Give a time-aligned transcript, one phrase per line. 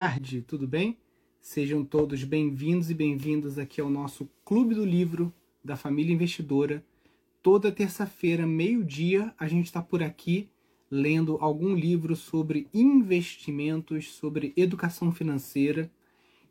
[0.00, 0.96] tarde, tudo bem?
[1.42, 5.30] Sejam todos bem-vindos e bem-vindas aqui ao nosso Clube do Livro
[5.62, 6.82] da Família Investidora.
[7.42, 10.48] Toda terça-feira, meio-dia, a gente está por aqui
[10.90, 15.90] lendo algum livro sobre investimentos, sobre educação financeira.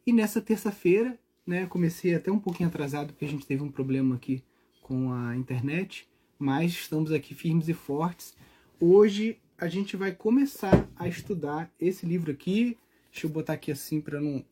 [0.06, 4.14] E nessa terça-feira, né, comecei até um pouquinho atrasado porque a gente teve um problema
[4.14, 4.44] aqui
[4.80, 6.08] com a internet,
[6.38, 8.36] mas estamos aqui firmes e fortes.
[8.80, 12.78] Hoje a gente vai começar a estudar esse livro aqui,
[13.12, 14.44] Deixa eu botar aqui assim para não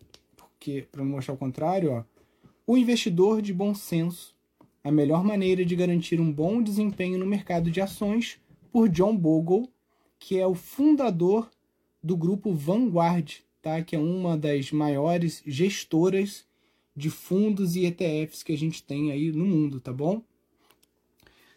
[0.58, 2.04] porque para não mostrar o contrário, ó.
[2.66, 4.36] O investidor de bom senso,
[4.84, 8.40] a melhor maneira de garantir um bom desempenho no mercado de ações,
[8.72, 9.70] por John Bogle,
[10.20, 11.50] que é o fundador
[12.04, 13.82] do grupo Vanguard, tá?
[13.82, 16.46] Que é uma das maiores gestoras
[16.96, 20.24] de fundos e ETFs que a gente tem aí no mundo, tá bom?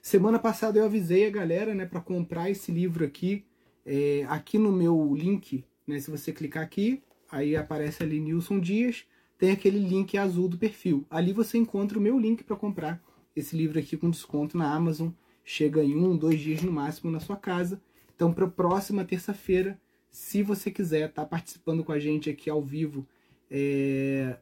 [0.03, 3.45] Semana passada eu avisei a galera, né, para comprar esse livro aqui,
[3.85, 6.01] é, aqui no meu link né?
[6.01, 9.05] Se você clicar aqui, aí aparece ali Nilson Dias,
[9.37, 11.05] tem aquele link azul do perfil.
[11.11, 13.03] Ali você encontra o meu link para comprar
[13.35, 15.11] esse livro aqui com desconto na Amazon.
[15.45, 17.81] Chega em um, dois dias no máximo na sua casa.
[18.15, 19.81] Então, para a próxima terça-feira,
[20.11, 23.07] se você quiser estar tá participando com a gente aqui ao vivo,
[23.51, 24.37] é,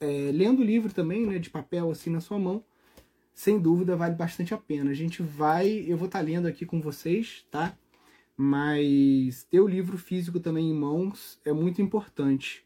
[0.00, 2.64] é, lendo o livro também, né, de papel assim na sua mão,
[3.34, 4.90] sem dúvida vale bastante a pena.
[4.90, 7.76] A gente vai, eu vou estar tá lendo aqui com vocês, tá?
[8.40, 12.64] Mas ter o livro físico também em mãos é muito importante.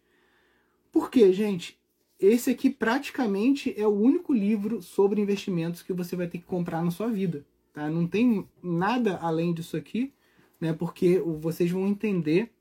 [0.92, 1.80] Por quê, gente?
[2.20, 6.84] Esse aqui praticamente é o único livro sobre investimentos que você vai ter que comprar
[6.84, 7.46] na sua vida.
[7.72, 7.88] Tá?
[7.88, 10.12] Não tem nada além disso aqui,
[10.60, 10.74] né?
[10.74, 12.52] porque vocês vão entender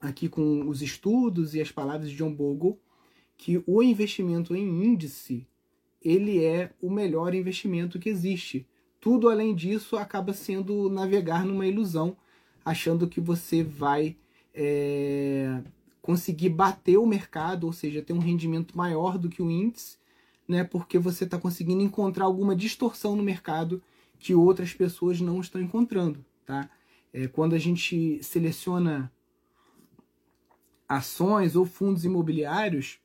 [0.00, 2.76] aqui com os estudos e as palavras de John Bogle
[3.36, 5.46] que o investimento em índice
[6.02, 8.66] ele é o melhor investimento que existe
[9.06, 12.16] tudo além disso acaba sendo navegar numa ilusão,
[12.64, 14.16] achando que você vai
[14.52, 15.62] é,
[16.02, 19.96] conseguir bater o mercado, ou seja, ter um rendimento maior do que o índice,
[20.48, 23.80] né, porque você está conseguindo encontrar alguma distorção no mercado
[24.18, 26.24] que outras pessoas não estão encontrando.
[26.44, 26.68] Tá?
[27.12, 29.08] É, quando a gente seleciona
[30.88, 32.98] ações ou fundos imobiliários,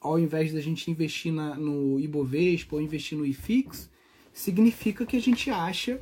[0.00, 3.94] ao invés da gente investir na, no Ibovespa ou investir no IFIX,
[4.36, 5.98] significa que a gente acha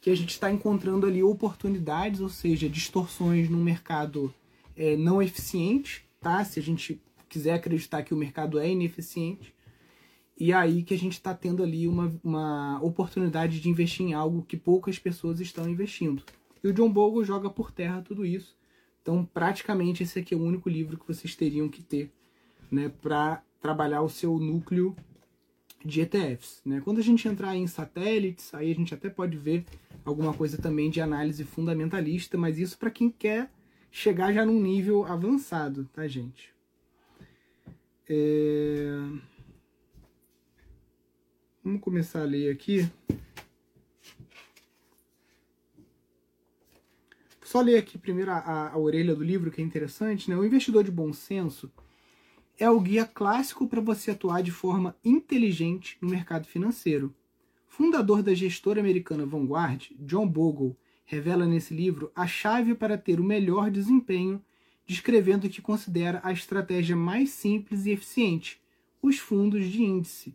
[0.00, 4.34] que a gente está encontrando ali oportunidades, ou seja, distorções no mercado
[4.76, 6.44] é, não eficiente, tá?
[6.44, 9.54] Se a gente quiser acreditar que o mercado é ineficiente,
[10.36, 14.42] e aí que a gente está tendo ali uma, uma oportunidade de investir em algo
[14.42, 16.24] que poucas pessoas estão investindo.
[16.64, 18.56] E o John Bogle joga por terra tudo isso.
[19.00, 22.12] Então, praticamente, esse aqui é o único livro que vocês teriam que ter
[22.68, 24.96] né, para trabalhar o seu núcleo
[25.86, 26.60] de ETFs.
[26.64, 26.80] Né?
[26.84, 29.64] Quando a gente entrar em satélites, aí a gente até pode ver
[30.04, 33.50] alguma coisa também de análise fundamentalista, mas isso para quem quer
[33.90, 36.54] chegar já num nível avançado, tá, gente?
[38.08, 38.86] É...
[41.64, 42.88] Vamos começar a ler aqui.
[47.42, 50.36] Só ler aqui primeiro a, a, a orelha do livro, que é interessante, né?
[50.36, 51.72] O investidor de bom senso
[52.58, 57.14] é o guia clássico para você atuar de forma inteligente no mercado financeiro.
[57.68, 63.24] Fundador da gestora americana Vanguard, John Bogle revela nesse livro a chave para ter o
[63.24, 64.42] melhor desempenho,
[64.86, 68.60] descrevendo o que considera a estratégia mais simples e eficiente,
[69.02, 70.34] os fundos de índice.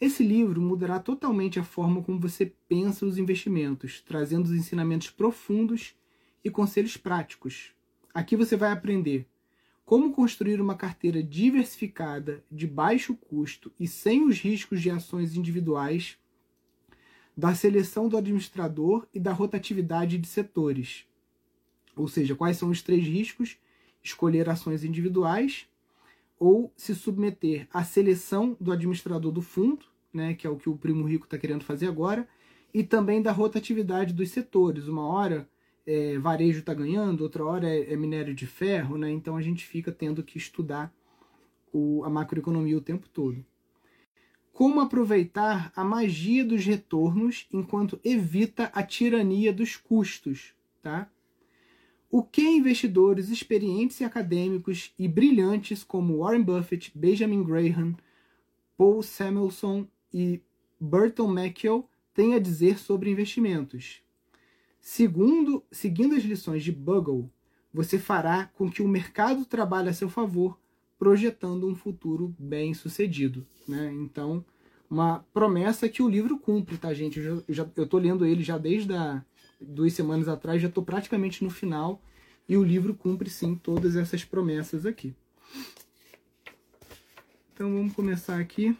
[0.00, 5.94] Esse livro mudará totalmente a forma como você pensa os investimentos, trazendo os ensinamentos profundos
[6.42, 7.72] e conselhos práticos.
[8.12, 9.26] Aqui você vai aprender
[9.84, 16.18] como construir uma carteira diversificada, de baixo custo e sem os riscos de ações individuais,
[17.36, 21.04] da seleção do administrador e da rotatividade de setores.
[21.96, 23.58] Ou seja, quais são os três riscos?
[24.02, 25.66] Escolher ações individuais
[26.38, 30.76] ou se submeter à seleção do administrador do fundo, né, que é o que o
[30.76, 32.28] primo rico está querendo fazer agora,
[32.72, 34.88] e também da rotatividade dos setores.
[34.88, 35.48] Uma hora
[35.86, 39.10] é, varejo está ganhando, outra hora é, é, minério de ferro, né?
[39.10, 40.92] Então a gente fica tendo que estudar
[41.72, 43.44] o, a macroeconomia o tempo todo.
[44.52, 51.10] Como aproveitar a magia dos retornos enquanto evita a tirania dos custos, tá?
[52.08, 57.96] O que investidores experientes e acadêmicos e brilhantes como Warren Buffett, Benjamin Graham,
[58.76, 60.40] Paul Samuelson e
[60.78, 64.03] Burton Mackiel têm a dizer sobre investimentos?
[64.86, 67.30] Segundo, seguindo as lições de Bugle,
[67.72, 70.60] você fará com que o mercado trabalhe a seu favor,
[70.98, 73.46] projetando um futuro bem sucedido.
[73.66, 73.90] Né?
[73.94, 74.44] Então,
[74.88, 77.18] uma promessa que o livro cumpre, tá, gente?
[77.18, 79.24] Eu, já, eu tô lendo ele já desde a,
[79.58, 81.98] duas semanas atrás, já estou praticamente no final.
[82.46, 85.14] E o livro cumpre sim todas essas promessas aqui.
[87.54, 88.76] Então vamos começar aqui.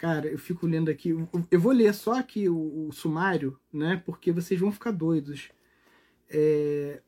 [0.00, 1.10] Cara, eu fico lendo aqui.
[1.50, 4.02] Eu vou ler só aqui o, o sumário, né?
[4.06, 5.50] Porque vocês vão ficar doidos.
[6.26, 7.02] É...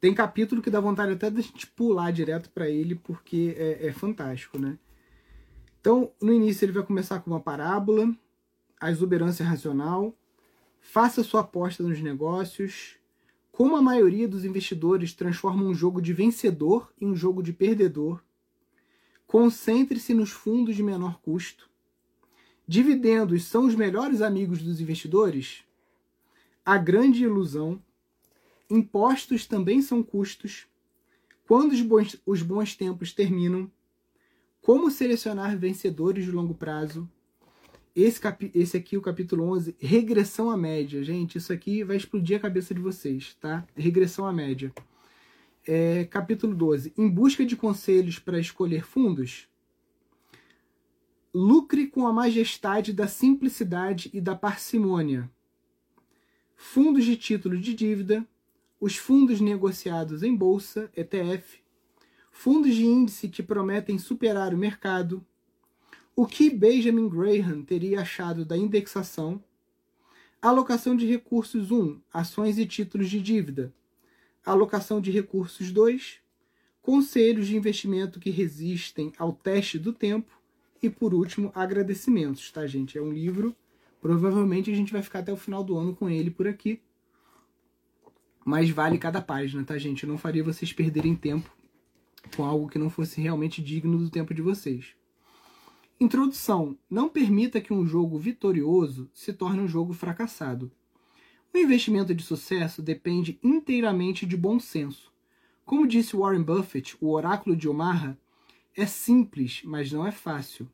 [0.00, 3.92] Tem capítulo que dá vontade até da gente pular direto para ele, porque é, é
[3.92, 4.76] fantástico, né?
[5.80, 8.12] Então, no início, ele vai começar com uma parábola,
[8.80, 10.12] a exuberância racional,
[10.80, 12.96] faça sua aposta nos negócios,
[13.52, 18.20] como a maioria dos investidores transforma um jogo de vencedor em um jogo de perdedor,
[19.28, 21.68] concentre-se nos fundos de menor custo,
[22.66, 25.62] dividendos são os melhores amigos dos investidores,
[26.64, 27.80] a grande ilusão,
[28.70, 30.66] impostos também são custos,
[31.46, 33.70] quando os bons, os bons tempos terminam,
[34.62, 37.08] como selecionar vencedores de longo prazo.
[37.94, 38.20] Esse,
[38.54, 41.02] esse aqui, o capítulo 11, regressão à média.
[41.02, 43.66] Gente, isso aqui vai explodir a cabeça de vocês, tá?
[43.76, 44.72] Regressão à média.
[45.70, 49.46] É, capítulo 12, em busca de conselhos para escolher fundos.
[51.34, 55.30] Lucre com a majestade da simplicidade e da parcimônia.
[56.56, 58.26] Fundos de título de dívida,
[58.80, 61.60] os fundos negociados em bolsa, ETF,
[62.32, 65.22] fundos de índice que prometem superar o mercado,
[66.16, 69.44] o que Benjamin Graham teria achado da indexação,
[70.40, 73.70] alocação de recursos 1, ações e títulos de dívida,
[74.50, 76.20] alocação de recursos 2,
[76.82, 80.38] conselhos de investimento que resistem ao teste do tempo
[80.82, 82.96] e por último, agradecimentos, tá, gente?
[82.96, 83.54] É um livro,
[84.00, 86.80] provavelmente a gente vai ficar até o final do ano com ele por aqui.
[88.44, 90.04] Mas vale cada página, tá, gente?
[90.04, 91.50] Eu não faria vocês perderem tempo
[92.36, 94.94] com algo que não fosse realmente digno do tempo de vocês.
[96.00, 100.70] Introdução: Não permita que um jogo vitorioso se torne um jogo fracassado.
[101.52, 105.12] O investimento de sucesso depende inteiramente de bom senso.
[105.64, 108.18] Como disse Warren Buffett, o oráculo de Omaha,
[108.76, 110.68] é simples, mas não é fácil.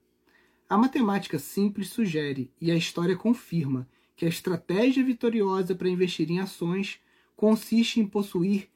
[0.69, 6.41] A matemática simples sugere, e a história confirma, que a estratégia vitoriosa para investir em
[6.41, 7.01] ações
[7.37, 8.69] consiste em possuir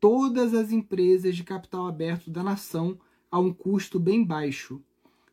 [0.00, 2.98] todas as empresas de capital aberto da nação
[3.30, 4.82] a um custo bem baixo.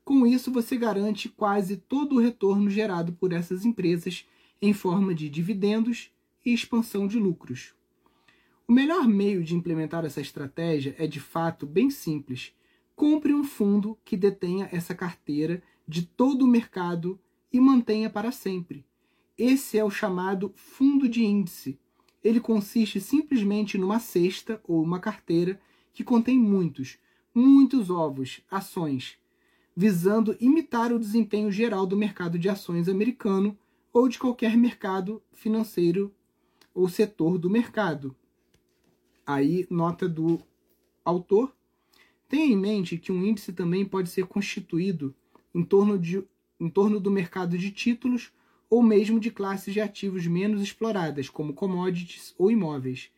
[0.03, 4.25] Com isso, você garante quase todo o retorno gerado por essas empresas
[4.65, 6.09] em forma de dividendos
[6.45, 7.73] e expansão de lucros.
[8.65, 12.53] O melhor meio de implementar essa estratégia é de fato bem simples.
[12.95, 17.19] Compre um fundo que detenha essa carteira de todo o mercado
[17.51, 18.85] e mantenha para sempre.
[19.37, 21.77] Esse é o chamado fundo de índice,
[22.23, 25.59] ele consiste simplesmente numa cesta ou uma carteira
[25.93, 26.97] que contém muitos,
[27.35, 29.17] muitos ovos, ações,
[29.75, 33.57] visando imitar o desempenho geral do mercado de ações americano
[33.93, 36.11] ou de qualquer mercado financeiro
[36.73, 38.15] ou setor do mercado.
[39.25, 40.41] Aí, nota do
[41.05, 41.55] autor.
[42.27, 45.15] Tenha em mente que um índice também pode ser constituído
[45.53, 46.27] em torno, de,
[46.59, 48.33] em torno do mercado de títulos
[48.69, 53.11] ou mesmo de classes de ativos menos exploradas, como commodities ou imóveis.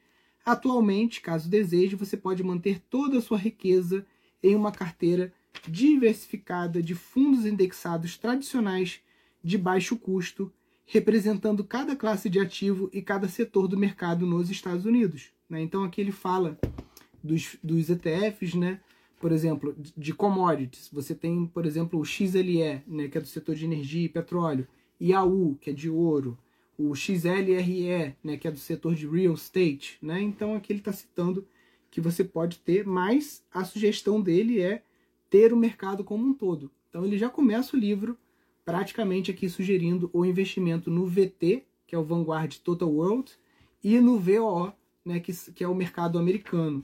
[0.45, 4.05] Atualmente, caso deseje, você pode manter toda a sua riqueza
[4.43, 5.33] em uma carteira
[5.67, 8.99] diversificada de fundos indexados tradicionais
[9.41, 10.51] de baixo custo,
[10.85, 15.31] representando cada classe de ativo e cada setor do mercado nos Estados Unidos.
[15.49, 15.61] Né?
[15.61, 16.57] Então aqui ele fala
[17.23, 18.79] dos, dos ETFs, né?
[19.19, 20.89] por exemplo, de commodities.
[20.91, 23.07] Você tem, por exemplo, o XLE, né?
[23.07, 24.67] que é do setor de energia e petróleo.
[24.99, 26.37] IAU, que é de ouro,
[26.77, 30.21] o XLRE, né, que é do setor de real estate, né?
[30.21, 31.47] Então aqui ele está citando
[31.89, 34.83] que você pode ter, mas a sugestão dele é
[35.29, 36.69] ter o mercado como um todo.
[36.89, 38.17] Então ele já começa o livro
[38.65, 43.31] praticamente aqui sugerindo o investimento no VT, que é o Vanguard Total World,
[43.83, 44.73] e no VOO,
[45.05, 46.83] né, que, que é o mercado americano.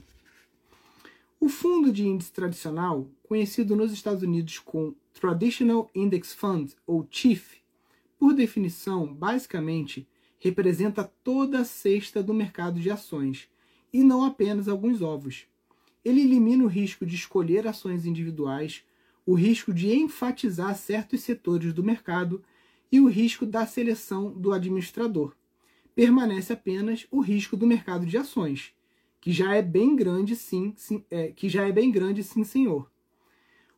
[1.40, 7.60] O fundo de índice tradicional, conhecido nos Estados Unidos como Traditional Index Fund, ou TIF,
[8.16, 10.06] por definição, basicamente,
[10.38, 13.48] representa toda a cesta do mercado de ações,
[13.92, 15.46] e não apenas alguns ovos.
[16.04, 18.84] Ele elimina o risco de escolher ações individuais,
[19.24, 22.42] o risco de enfatizar certos setores do mercado
[22.90, 25.34] e o risco da seleção do administrador.
[25.94, 28.74] Permanece apenas o risco do mercado de ações,
[29.20, 32.90] que já é bem grande, sim, sim é, que já é bem grande, sim, senhor.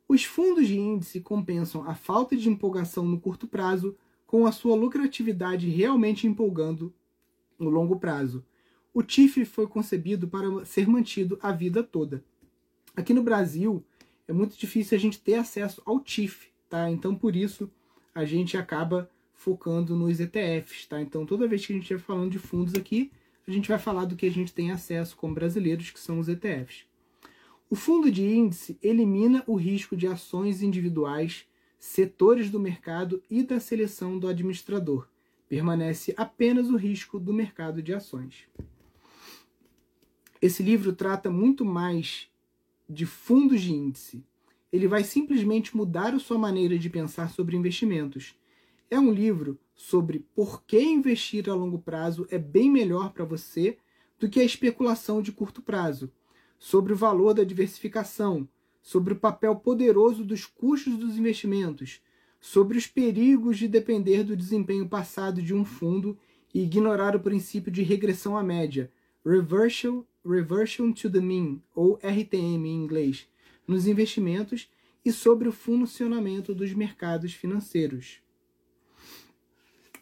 [0.09, 3.97] Os fundos de índice compensam a falta de empolgação no curto prazo
[4.27, 6.93] com a sua lucratividade realmente empolgando
[7.59, 8.45] no longo prazo.
[8.93, 12.25] O TIF foi concebido para ser mantido a vida toda.
[12.97, 13.85] Aqui no Brasil,
[14.27, 16.91] é muito difícil a gente ter acesso ao TIF, tá?
[16.91, 17.71] Então, por isso,
[18.15, 21.01] a gente acaba focando nos ETFs, tá?
[21.01, 23.13] Então, toda vez que a gente estiver falando de fundos aqui,
[23.47, 26.29] a gente vai falar do que a gente tem acesso como brasileiros, que são os
[26.29, 26.87] ETFs.
[27.69, 31.47] O fundo de índice elimina o risco de ações individuais,
[31.79, 35.09] setores do mercado e da seleção do administrador.
[35.49, 38.47] Permanece apenas o risco do mercado de ações.
[40.41, 42.29] Esse livro trata muito mais
[42.89, 44.25] de fundos de índice.
[44.73, 48.35] Ele vai simplesmente mudar a sua maneira de pensar sobre investimentos.
[48.91, 53.79] É um livro sobre por que investir a longo prazo é bem melhor para você
[54.19, 56.11] do que a especulação de curto prazo,
[56.59, 58.49] sobre o valor da diversificação,
[58.81, 62.01] sobre o papel poderoso dos custos dos investimentos,
[62.41, 66.17] sobre os perigos de depender do desempenho passado de um fundo
[66.53, 68.91] e ignorar o princípio de regressão à média,
[69.25, 73.29] reversion, reversion to the mean, ou RTM em inglês,
[73.67, 74.69] nos investimentos
[75.05, 78.21] e sobre o funcionamento dos mercados financeiros.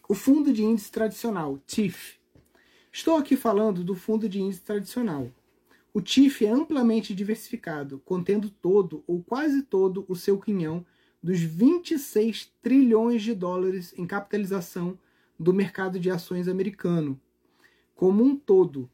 [0.08, 2.18] O fundo de índice tradicional, TIF.
[2.92, 5.30] Estou aqui falando do fundo de índice tradicional.
[5.94, 10.84] O TIF é amplamente diversificado, contendo todo ou quase todo o seu quinhão
[11.22, 14.98] dos 26 trilhões de dólares em capitalização
[15.38, 17.20] do mercado de ações americano,
[17.94, 18.90] como um todo,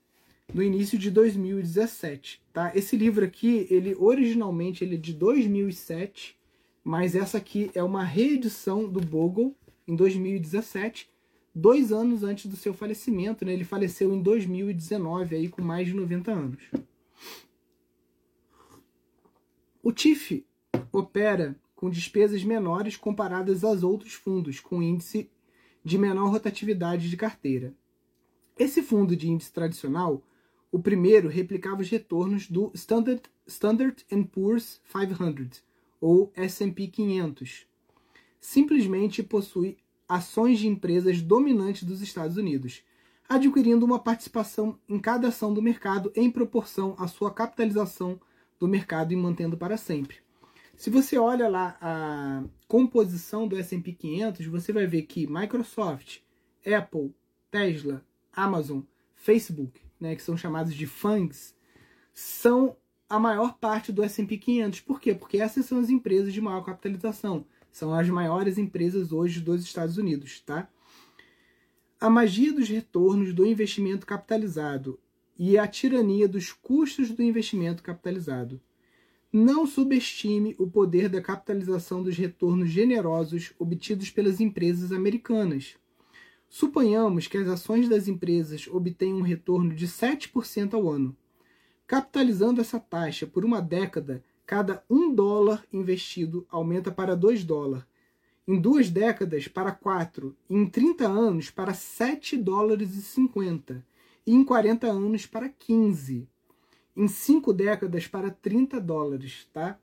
[0.53, 2.43] no início de 2017.
[2.53, 2.73] Tá?
[2.75, 6.39] Esse livro aqui, ele originalmente ele é de 2007,
[6.83, 9.55] mas essa aqui é uma reedição do Bogle
[9.87, 11.11] em 2017,
[11.55, 13.45] dois anos antes do seu falecimento.
[13.45, 13.53] Né?
[13.53, 16.63] Ele faleceu em 2019, aí, com mais de 90 anos.
[19.83, 20.45] O TIF
[20.93, 25.31] opera com despesas menores comparadas aos outros fundos com índice
[25.85, 27.73] de menor rotatividade de carteira.
[28.59, 30.23] Esse fundo de índice tradicional,
[30.71, 35.63] o primeiro replicava os retornos do Standard, Standard Poor's 500,
[36.01, 37.67] ou S&P 500,
[38.41, 42.83] simplesmente possui ações de empresas dominantes dos Estados Unidos,
[43.29, 48.21] adquirindo uma participação em cada ação do mercado em proporção à sua capitalização
[48.59, 50.17] do mercado e mantendo para sempre.
[50.77, 56.21] Se você olha lá a composição do S&P 500, você vai ver que Microsoft,
[56.65, 57.13] Apple,
[57.51, 58.81] Tesla, Amazon,
[59.17, 61.55] Facebook, né, que são chamados de FANGs,
[62.13, 62.77] são
[63.09, 64.81] a maior parte do S&P 500.
[64.81, 65.15] Por quê?
[65.15, 67.47] Porque essas são as empresas de maior capitalização.
[67.71, 70.69] São as maiores empresas hoje dos Estados Unidos, tá?
[72.01, 74.99] A magia dos retornos do investimento capitalizado
[75.39, 78.61] e a tirania dos custos do investimento capitalizado.
[79.33, 85.77] Não subestime o poder da capitalização dos retornos generosos obtidos pelas empresas americanas.
[86.49, 91.17] Suponhamos que as ações das empresas obtenham um retorno de 7% ao ano.
[91.87, 97.85] Capitalizando essa taxa por uma década, cada um dólar investido aumenta para 2 dólares.
[98.47, 100.35] Em duas décadas, para 4.
[100.49, 103.85] Em 30 anos, para 7 dólares e 50.
[104.27, 106.27] E em 40 anos, para 15.
[106.97, 109.79] Em 5 décadas, para 30 dólares, tá?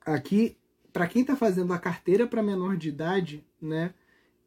[0.00, 0.56] Aqui,
[0.90, 3.92] para quem está fazendo a carteira para menor de idade, né?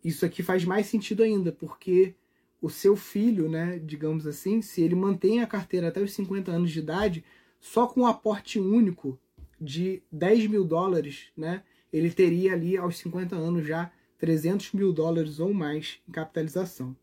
[0.04, 2.16] Isso aqui faz mais sentido ainda, porque
[2.62, 6.72] o seu filho, né, digamos assim, se ele mantém a carteira até os 50 anos
[6.72, 7.24] de idade,
[7.60, 9.20] só com um aporte único
[9.60, 15.40] de 10 mil dólares, né, ele teria ali aos 50 anos já 300 mil dólares
[15.40, 16.96] ou mais em capitalização.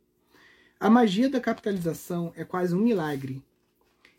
[0.79, 3.43] A magia da capitalização é quase um milagre.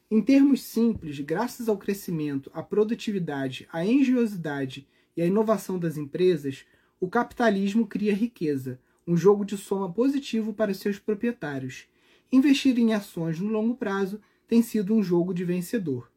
[0.09, 6.65] Em termos simples, graças ao crescimento, à produtividade, à engenhosidade e à inovação das empresas,
[7.01, 11.85] o capitalismo cria riqueza, um jogo de soma positivo para seus proprietários.
[12.31, 16.11] Investir em ações no longo prazo tem sido um jogo de vencedor.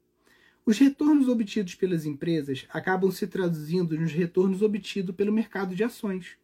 [0.67, 6.37] Os retornos obtidos pelas empresas acabam se traduzindo nos retornos obtidos pelo mercado de ações.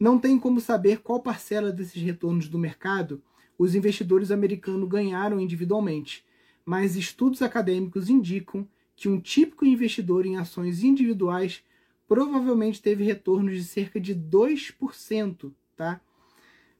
[0.00, 3.22] Não tem como saber qual parcela desses retornos do mercado
[3.58, 6.24] os investidores americanos ganharam individualmente,
[6.64, 11.62] mas estudos acadêmicos indicam que um típico investidor em ações individuais
[12.08, 16.00] provavelmente teve retornos de cerca de 2%, tá?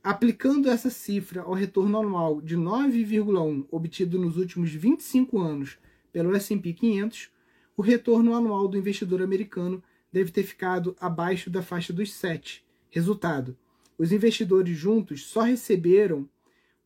[0.02, 5.78] Aplicando essa cifra ao retorno anual de 9,1 obtido nos últimos 25 anos
[6.10, 7.30] pelo S&P 500,
[7.76, 12.64] o retorno anual do investidor americano deve ter ficado abaixo da faixa dos 7.
[12.88, 13.56] Resultado:
[13.98, 16.26] os investidores juntos só receberam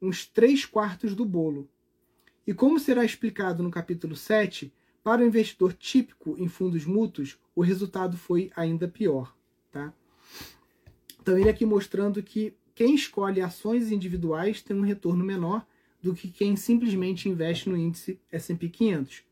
[0.01, 1.69] uns 3 quartos do bolo.
[2.45, 4.73] E como será explicado no capítulo 7,
[5.03, 9.35] para o investidor típico em fundos mútuos, o resultado foi ainda pior.
[9.71, 9.93] Tá?
[11.21, 15.67] Então, ele aqui mostrando que quem escolhe ações individuais tem um retorno menor
[16.01, 19.25] do que quem simplesmente investe no índice S&P 500.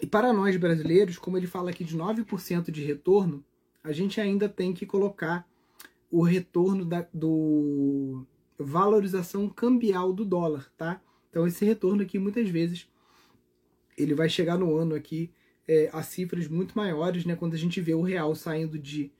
[0.00, 3.44] E para nós brasileiros, como ele fala aqui de 9% de retorno,
[3.82, 5.46] a gente ainda tem que colocar
[6.10, 8.24] o retorno da, do
[8.58, 11.00] valorização cambial do dólar, tá?
[11.28, 12.88] Então esse retorno aqui muitas vezes
[14.00, 15.30] ele vai chegar no ano aqui
[15.66, 17.36] é, a cifras muito maiores, né?
[17.36, 19.10] Quando a gente vê o real saindo de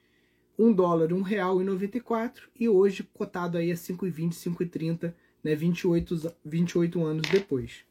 [0.59, 5.55] 1 dólar, 1 real e 94 e hoje cotado aí a 5,20, 5,30, né?
[5.55, 7.85] 28, 28 anos depois.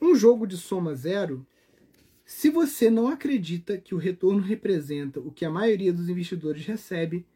[0.00, 1.46] Um jogo de soma zero,
[2.24, 7.26] se você não acredita que o retorno representa o que a maioria dos investidores recebe,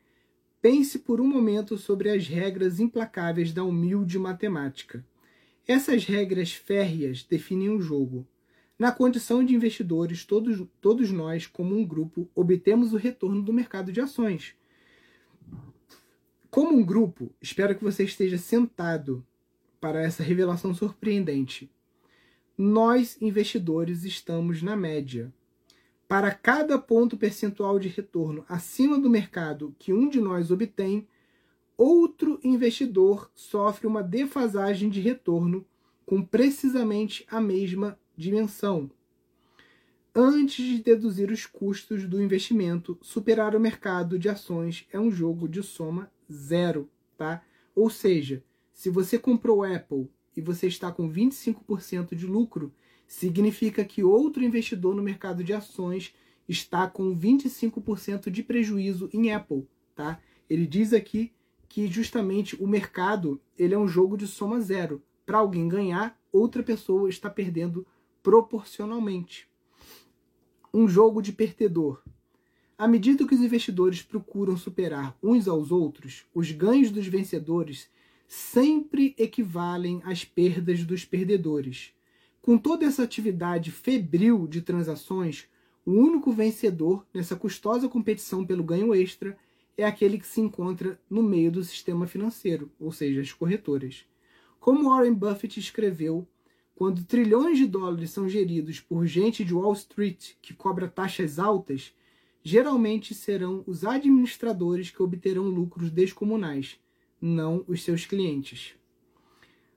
[0.63, 5.05] pense por um momento sobre as regras implacáveis da humilde matemática.
[5.67, 8.27] Essas regras férreas definem o jogo.
[8.79, 13.93] Na condição de investidores, todos, todos nós, como um grupo, obtemos o retorno do mercado
[13.93, 14.55] de ações.
[16.51, 19.25] Como um grupo, espero que você esteja sentado
[19.81, 21.71] para essa revelação surpreendente
[22.57, 25.33] nós investidores estamos na média.
[26.07, 31.07] Para cada ponto percentual de retorno acima do mercado que um de nós obtém,
[31.77, 35.67] outro investidor sofre uma defasagem de retorno
[36.07, 38.91] com precisamente a mesma dimensão.
[40.15, 45.49] Antes de deduzir os custos do investimento, superar o mercado de ações é um jogo
[45.49, 47.43] de soma zero, tá?
[47.75, 52.73] Ou seja, se você comprou Apple e você está com 25% de lucro,
[53.09, 56.15] significa que outro investidor no mercado de ações
[56.49, 59.67] está com 25% de prejuízo em Apple,
[59.97, 60.21] tá?
[60.49, 61.33] Ele diz aqui
[61.75, 65.03] que justamente o mercado, ele é um jogo de soma zero.
[65.27, 67.85] Para alguém ganhar, outra pessoa está perdendo
[68.23, 69.49] proporcionalmente.
[70.73, 72.01] Um jogo de perdedor.
[72.79, 77.89] À medida que os investidores procuram superar uns aos outros, os ganhos dos vencedores
[78.29, 81.93] sempre equivalem às perdas dos perdedores.
[82.41, 85.49] Com toda essa atividade febril de transações,
[85.85, 89.37] o único vencedor nessa custosa competição pelo ganho extra
[89.77, 94.05] é aquele que se encontra no meio do sistema financeiro, ou seja, as corretoras.
[94.61, 96.27] Como Warren Buffett escreveu,
[96.75, 101.95] quando trilhões de dólares são geridos por gente de Wall Street que cobra taxas altas,
[102.43, 106.79] geralmente serão os administradores que obterão lucros descomunais,
[107.21, 108.75] não os seus clientes.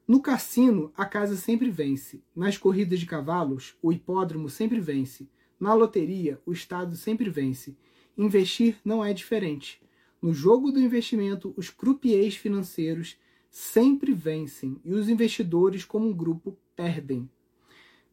[0.07, 2.23] No cassino, a casa sempre vence.
[2.35, 5.29] Nas corridas de cavalos, o hipódromo sempre vence.
[5.59, 7.77] Na loteria, o Estado sempre vence.
[8.17, 9.81] Investir não é diferente.
[10.21, 13.17] No jogo do investimento, os croupiers financeiros
[13.49, 17.29] sempre vencem e os investidores, como um grupo, perdem.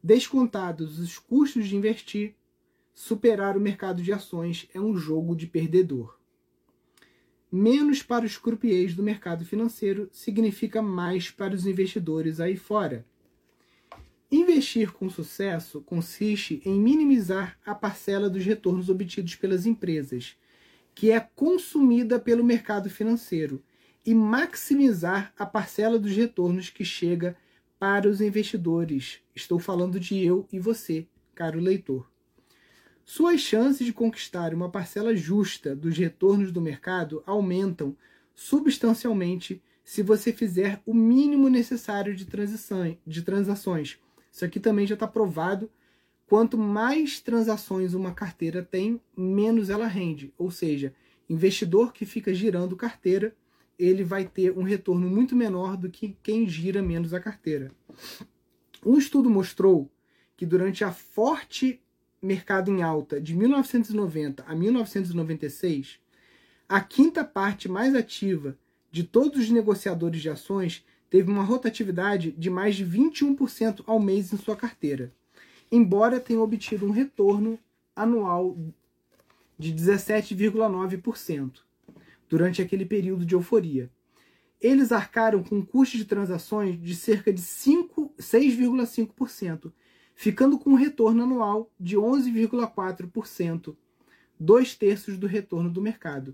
[0.03, 2.35] Descontados os custos de investir,
[2.93, 6.15] superar o mercado de ações é um jogo de perdedor
[7.55, 13.05] menos para os croupiers do mercado financeiro significa mais para os investidores aí fora.
[14.29, 20.35] Investir com sucesso consiste em minimizar a parcela dos retornos obtidos pelas empresas,
[20.95, 23.61] que é consumida pelo mercado financeiro,
[24.05, 27.35] e maximizar a parcela dos retornos que chega
[27.77, 29.19] para os investidores.
[29.35, 32.09] Estou falando de eu e você, caro leitor.
[33.03, 37.95] Suas chances de conquistar uma parcela justa dos retornos do mercado aumentam
[38.33, 43.99] substancialmente se você fizer o mínimo necessário de, transição, de transações.
[44.31, 45.69] Isso aqui também já está provado.
[46.27, 50.33] Quanto mais transações uma carteira tem, menos ela rende.
[50.37, 50.93] Ou seja,
[51.29, 53.35] investidor que fica girando carteira,
[53.77, 57.71] ele vai ter um retorno muito menor do que quem gira menos a carteira.
[58.85, 59.91] Um estudo mostrou
[60.35, 61.81] que durante a forte
[62.21, 65.99] mercado em alta de 1990 a 1996,
[66.67, 68.57] a quinta parte mais ativa
[68.91, 74.33] de todos os negociadores de ações teve uma rotatividade de mais de 21% ao mês
[74.33, 75.13] em sua carteira,
[75.75, 77.59] embora tenha obtido um retorno
[77.95, 78.55] anual
[79.57, 81.59] de 17,9%
[82.29, 83.91] durante aquele período de euforia.
[84.61, 89.73] Eles arcaram com um custo de transações de cerca de 6,5%,
[90.15, 93.75] ficando com um retorno anual de 11,4%,
[94.39, 96.33] dois terços do retorno do mercado.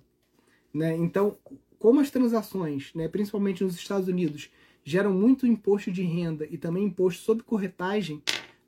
[0.72, 0.96] Né?
[0.96, 1.36] Então,
[1.80, 4.52] como as transações, né, principalmente nos Estados Unidos,
[4.84, 8.22] geram muito imposto de renda e também imposto sobre corretagem,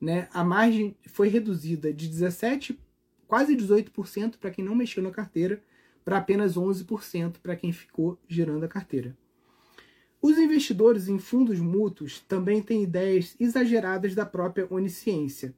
[0.03, 2.77] né, a margem foi reduzida de 17,
[3.25, 5.63] quase 18% para quem não mexeu na carteira,
[6.03, 9.15] para apenas 11% para quem ficou girando a carteira.
[10.21, 15.55] Os investidores em fundos mútuos também têm ideias exageradas da própria onisciência.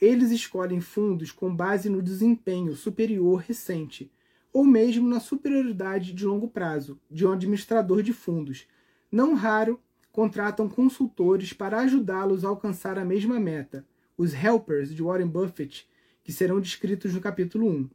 [0.00, 4.10] Eles escolhem fundos com base no desempenho superior recente,
[4.50, 8.66] ou mesmo na superioridade de longo prazo de um administrador de fundos.
[9.12, 9.78] Não raro,
[10.14, 13.84] contratam consultores para ajudá-los a alcançar a mesma meta,
[14.16, 15.88] os helpers de Warren Buffett,
[16.22, 17.90] que serão descritos no capítulo 1.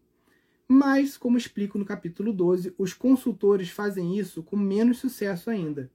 [0.67, 5.89] Mas, como explico no capítulo 12, os consultores fazem isso com menos sucesso ainda.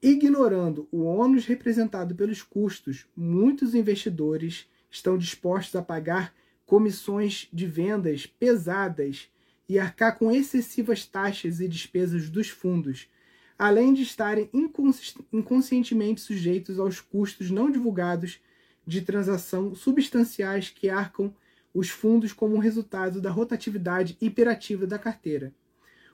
[0.00, 6.32] Ignorando o ônus representado pelos custos, muitos investidores estão dispostos a pagar
[6.64, 9.28] comissões de vendas pesadas
[9.68, 13.08] e arcar com excessivas taxas e despesas dos fundos,
[13.58, 14.48] além de estarem
[15.32, 18.40] inconscientemente sujeitos aos custos não divulgados
[18.86, 21.34] de transação substanciais que arcam
[21.74, 25.52] os fundos como resultado da rotatividade hiperativa da carteira.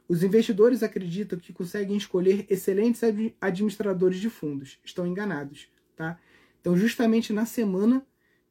[0.09, 3.03] Os investidores acreditam que conseguem escolher excelentes
[3.41, 4.79] administradores de fundos.
[4.85, 6.19] Estão enganados, tá?
[6.61, 8.05] Então, justamente na semana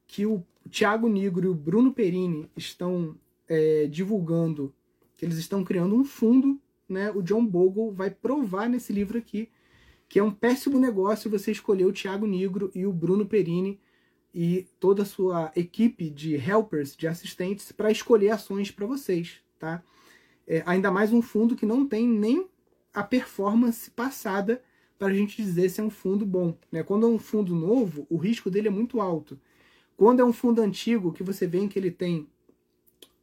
[0.06, 3.16] que o Thiago Nigro e o Bruno Perini estão
[3.48, 4.74] é, divulgando
[5.16, 7.10] que eles estão criando um fundo, né?
[7.10, 9.50] O John Bogle vai provar nesse livro aqui
[10.08, 13.80] que é um péssimo negócio você escolher o Thiago Nigro e o Bruno Perini
[14.32, 19.82] e toda a sua equipe de helpers, de assistentes, para escolher ações para vocês, tá?
[20.46, 22.46] É, ainda mais um fundo que não tem nem
[22.92, 24.62] a performance passada
[24.98, 26.56] para a gente dizer se é um fundo bom.
[26.70, 26.82] Né?
[26.82, 29.40] Quando é um fundo novo, o risco dele é muito alto.
[29.96, 32.28] Quando é um fundo antigo, que você vê que ele tem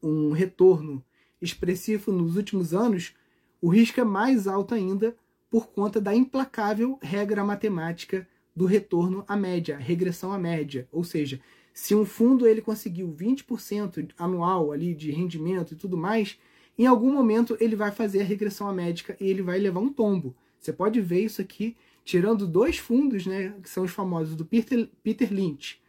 [0.02, 1.04] um retorno
[1.42, 3.14] expressivo nos últimos anos,
[3.62, 5.16] o risco é mais alto ainda
[5.50, 10.88] por conta da implacável regra matemática do retorno à média, regressão à média.
[10.92, 11.40] Ou seja,
[11.74, 16.40] se um fundo ele conseguiu 20% anual ali de rendimento e tudo mais,
[16.78, 19.94] em algum momento ele vai fazer a regressão à média e ele vai levar um
[19.94, 20.36] tombo.
[20.60, 24.90] Você pode ver isso aqui tirando dois fundos, né, que são os famosos do Peter,
[25.04, 25.80] Peter Lynch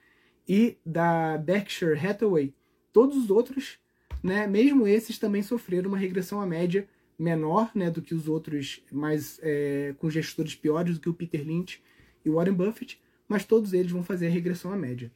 [0.46, 2.52] e da Berkshire Hathaway,
[2.92, 3.78] todos os outros,
[4.22, 6.86] né, mesmo esses também sofreram uma regressão à média
[7.22, 11.46] menor né, do que os outros, mais é, com gestores piores do que o Peter
[11.46, 11.80] Lynch
[12.24, 15.10] e o Warren Buffett, mas todos eles vão fazer a regressão à média.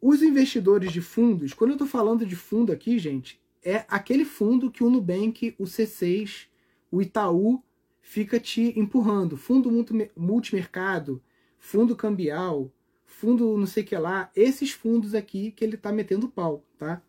[0.00, 4.70] Os investidores de fundos, quando eu estou falando de fundo aqui, gente, é aquele fundo
[4.70, 6.46] que o Nubank, o C6,
[6.90, 7.62] o Itaú
[8.00, 9.36] fica te empurrando.
[9.36, 9.70] Fundo
[10.16, 11.22] multimercado,
[11.58, 12.72] fundo cambial,
[13.04, 17.00] fundo não sei o que lá, esses fundos aqui que ele está metendo pau, tá?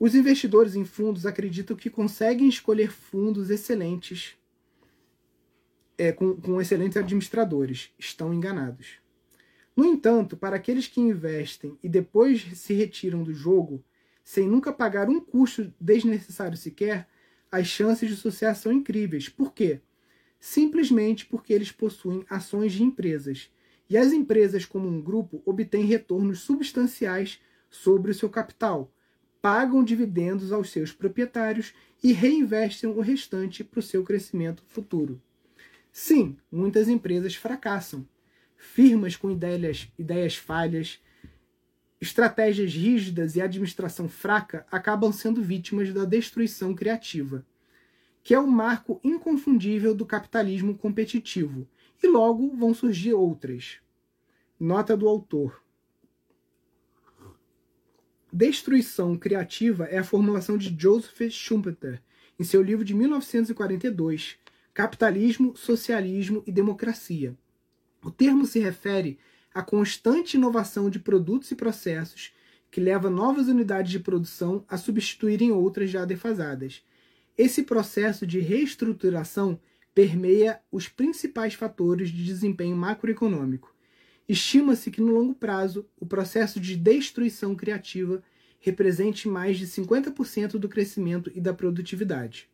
[0.00, 4.34] Os investidores em fundos acreditam que conseguem escolher fundos excelentes
[5.98, 7.90] é, com, com excelentes administradores.
[7.98, 8.94] Estão enganados.
[9.76, 13.84] No entanto, para aqueles que investem e depois se retiram do jogo,
[14.24, 17.06] sem nunca pagar um custo desnecessário sequer,
[17.52, 19.28] as chances de sucesso são incríveis.
[19.28, 19.82] Por quê?
[20.38, 23.50] Simplesmente porque eles possuem ações de empresas
[23.88, 28.90] e as empresas, como um grupo, obtêm retornos substanciais sobre o seu capital,
[29.40, 31.72] pagam dividendos aos seus proprietários
[32.02, 35.20] e reinvestem o restante para o seu crescimento futuro.
[35.92, 38.06] Sim, muitas empresas fracassam.
[38.56, 41.00] Firmas com ideias, ideias falhas,
[42.00, 47.44] estratégias rígidas e administração fraca acabam sendo vítimas da destruição criativa,
[48.22, 51.66] que é o um marco inconfundível do capitalismo competitivo
[52.02, 53.78] e logo vão surgir outras.
[54.58, 55.62] Nota do autor.
[58.32, 62.00] Destruição criativa é a formulação de Joseph Schumpeter
[62.38, 64.36] em seu livro de 1942,
[64.72, 67.36] Capitalismo, Socialismo e Democracia.
[68.04, 69.18] O termo se refere
[69.52, 72.32] à constante inovação de produtos e processos
[72.70, 76.84] que leva novas unidades de produção a substituírem outras já defasadas.
[77.36, 79.60] Esse processo de reestruturação
[79.92, 83.69] permeia os principais fatores de desempenho macroeconômico.
[84.30, 88.22] Estima-se que no longo prazo o processo de destruição criativa
[88.60, 92.48] represente mais de 50% do crescimento e da produtividade.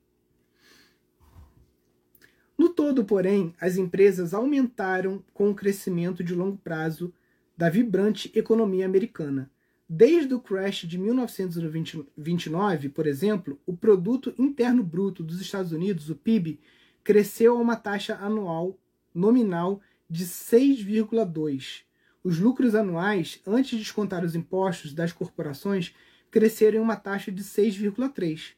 [2.56, 7.12] No todo, porém, as empresas aumentaram com o crescimento de longo prazo
[7.54, 9.50] da vibrante economia americana.
[9.86, 16.16] Desde o crash de 1929, por exemplo, o produto interno bruto dos Estados Unidos, o
[16.16, 16.58] PIB,
[17.04, 18.78] cresceu a uma taxa anual
[19.14, 21.82] nominal de 6,2.
[22.22, 25.94] Os lucros anuais, antes de descontar os impostos das corporações,
[26.30, 28.54] cresceram em uma taxa de 6,3.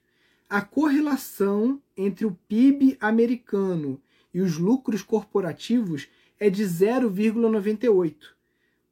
[0.49, 4.01] A correlação entre o PIB americano
[4.33, 6.09] e os lucros corporativos
[6.41, 8.15] é de 0,98.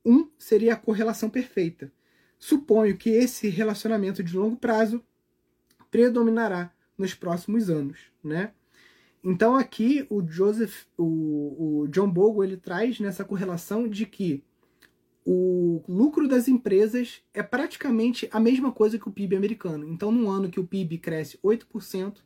[0.05, 1.91] 1 seria a correlação perfeita.
[2.39, 5.03] Suponho que esse relacionamento de longo prazo
[5.91, 8.53] predominará nos próximos anos, né?
[9.29, 14.45] Então aqui o Joseph, o, o John Bogle, ele traz nessa correlação de que
[15.25, 19.85] o lucro das empresas é praticamente a mesma coisa que o PIB americano.
[19.89, 22.19] Então, num ano que o PIB cresce 8%,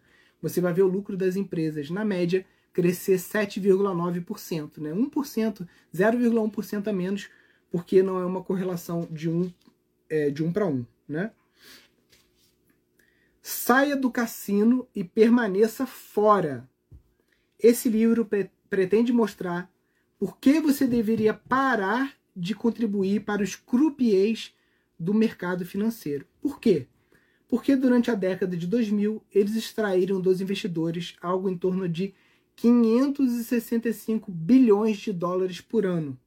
[0.42, 4.76] você vai ver o lucro das empresas, na média, crescer 7,9%.
[4.76, 4.92] Né?
[4.92, 7.30] 1%, 0,1% a menos,
[7.70, 9.50] porque não é uma correlação de 1
[10.10, 10.84] é, de um para 1.
[11.08, 11.30] Né?
[13.40, 16.68] Saia do cassino e permaneça fora.
[17.62, 19.70] Esse livro pre pretende mostrar
[20.18, 24.54] por que você deveria parar de contribuir para os croupiers
[24.98, 26.24] do mercado financeiro.
[26.40, 26.86] Por quê?
[27.48, 32.14] Porque durante a década de 2000 eles extraíram dos investidores algo em torno de
[32.54, 36.18] 565 bilhões de dólares por ano.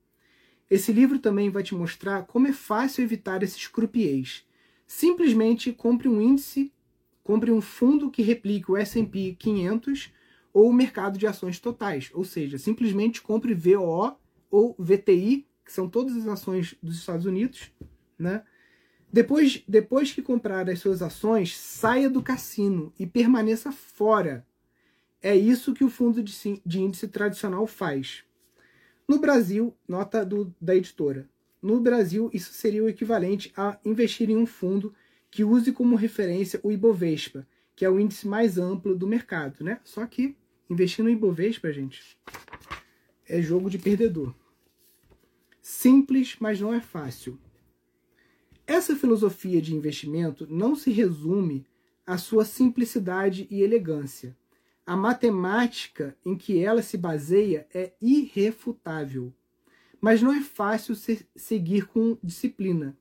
[0.70, 4.44] Esse livro também vai te mostrar como é fácil evitar esses croupiers.
[4.86, 6.74] Simplesmente compre um índice,
[7.24, 10.12] compre um fundo que replique o S&P 500
[10.54, 14.16] ou o mercado de ações totais, ou seja, simplesmente compre VOO
[14.52, 17.72] ou VTI, que são todas as ações dos Estados Unidos,
[18.20, 18.44] né?
[19.12, 24.46] Depois, depois que comprar as suas ações, saia do cassino e permaneça fora.
[25.22, 26.34] É isso que o fundo de,
[26.66, 28.24] de índice tradicional faz.
[29.08, 31.30] No Brasil, nota do, da editora.
[31.62, 34.94] No Brasil, isso seria o equivalente a investir em um fundo
[35.30, 39.80] que use como referência o Ibovespa, que é o índice mais amplo do mercado, né?
[39.84, 40.36] Só que
[40.70, 42.18] investir no Ibovespa, gente,
[43.28, 44.34] é jogo de perdedor.
[45.62, 47.40] Simples, mas não é fácil.
[48.66, 51.66] Essa filosofia de investimento não se resume
[52.06, 54.36] à sua simplicidade e elegância.
[54.86, 59.34] A matemática em que ela se baseia é irrefutável.
[60.02, 62.98] Mas não é fácil se seguir com disciplina.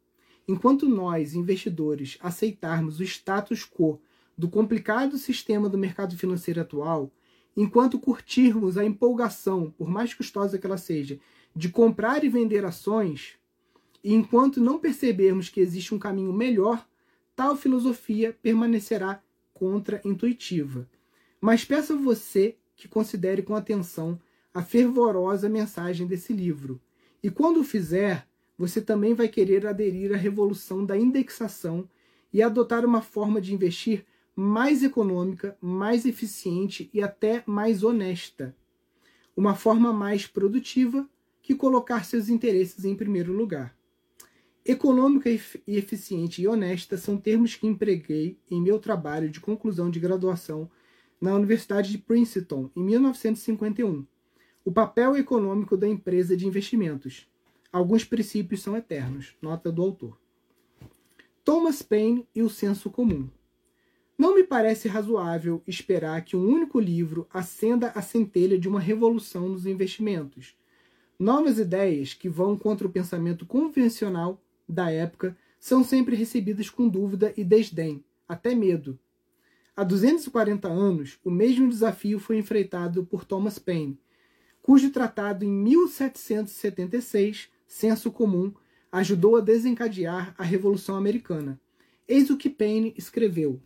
[0.47, 4.01] Enquanto nós, investidores, aceitarmos o status quo
[4.37, 7.13] do complicado sistema do mercado financeiro atual,
[7.57, 11.19] enquanto curtirmos a empolgação, por mais custosa que ela seja,
[11.55, 13.35] de comprar e vender ações,
[14.03, 16.87] e enquanto não percebermos que existe um caminho melhor,
[17.37, 20.89] tal filosofia permanecerá contra-intuitiva.
[21.41, 24.19] Mas peço a você que considere com atenção
[24.53, 26.81] a fervorosa mensagem desse livro.
[27.23, 28.27] E quando o fizer,
[28.59, 31.89] você também vai querer aderir à revolução da indexação
[32.33, 38.57] e adotar uma forma de investir mais econômica, mais eficiente e até mais honesta.
[39.37, 41.09] Uma forma mais produtiva
[41.43, 43.77] que colocar seus interesses em primeiro lugar.
[44.65, 49.99] Econômica e eficiente e honesta são termos que empreguei em meu trabalho de conclusão de
[49.99, 50.71] graduação
[51.21, 54.07] na Universidade de Princeton, em 1951.
[54.65, 57.29] O papel econômico da empresa de investimentos.
[57.73, 59.35] Alguns princípios são eternos.
[59.43, 60.17] Nota do autor.
[61.45, 63.29] Thomas Paine e o senso comum.
[64.17, 69.49] Não me parece razoável esperar que um único livro acenda a centelha de uma revolução
[69.49, 70.55] nos investimentos.
[71.19, 77.33] Novas ideias que vão contra o pensamento convencional da época são sempre recebidas com dúvida
[77.37, 78.99] e desdém, até medo.
[79.75, 83.99] Há 240 anos, o mesmo desafio foi enfrentado por Thomas Paine,
[84.61, 88.53] cujo tratado em 1776, Senso Comum,
[88.91, 91.59] ajudou a desencadear a Revolução Americana.
[92.07, 93.61] Eis o que Paine escreveu.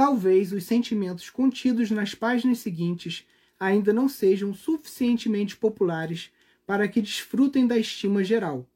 [0.00, 3.26] Talvez os sentimentos contidos nas páginas seguintes
[3.58, 6.32] ainda não sejam suficientemente populares
[6.66, 8.66] para que desfrutem da estima geral.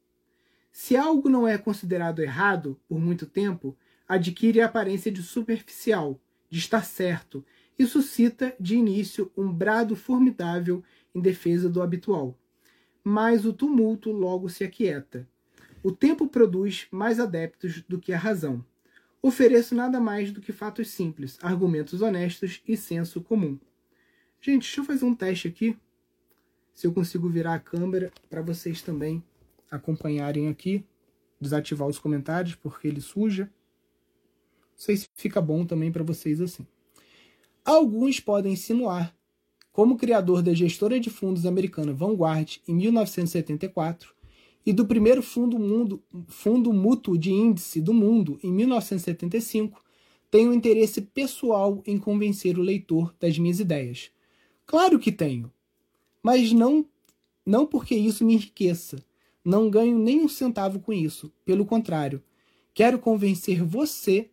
[0.71, 3.75] Se algo não é considerado errado por muito tempo,
[4.07, 7.43] adquire a aparência de superficial, de estar certo,
[7.79, 10.85] e suscita, de início, um brado formidável
[11.15, 12.39] em defesa do habitual.
[13.03, 15.27] Mas o tumulto logo se aquieta.
[15.83, 18.63] O tempo produz mais adeptos do que a razão.
[19.25, 23.59] Ofereço nada mais do que fatos simples, argumentos honestos e senso comum.
[24.39, 25.79] Gente, deixa eu fazer um teste aqui.
[26.75, 29.25] Se eu consigo virar a câmera para vocês também
[29.71, 30.85] acompanharem aqui,
[31.41, 33.45] desativar os comentários porque ele suja.
[33.45, 36.67] Não sei se fica bom também para vocês assim.
[37.65, 39.17] Alguns podem insinuar,
[39.73, 44.15] como criador da gestora de fundos americana Vanguard em 1974
[44.67, 49.83] e do primeiro fundo, mundo, fundo mútuo de índice do mundo em 1975,
[50.31, 54.11] tenho interesse pessoal em convencer o leitor das minhas ideias.
[54.67, 55.53] Claro que tenho,
[56.23, 56.87] mas não
[57.47, 59.05] não porque isso me enriqueça,
[59.45, 61.31] não ganho nem um centavo com isso.
[61.45, 62.23] Pelo contrário,
[62.73, 64.31] quero convencer você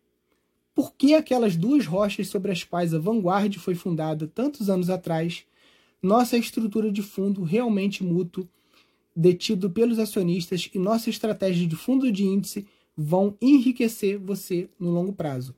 [0.74, 5.44] por que aquelas duas rochas sobre as quais a Vanguard foi fundada tantos anos atrás,
[6.02, 8.48] nossa estrutura de fundo realmente mútuo,
[9.14, 15.12] detido pelos acionistas e nossa estratégia de fundo de índice vão enriquecer você no longo
[15.12, 15.54] prazo.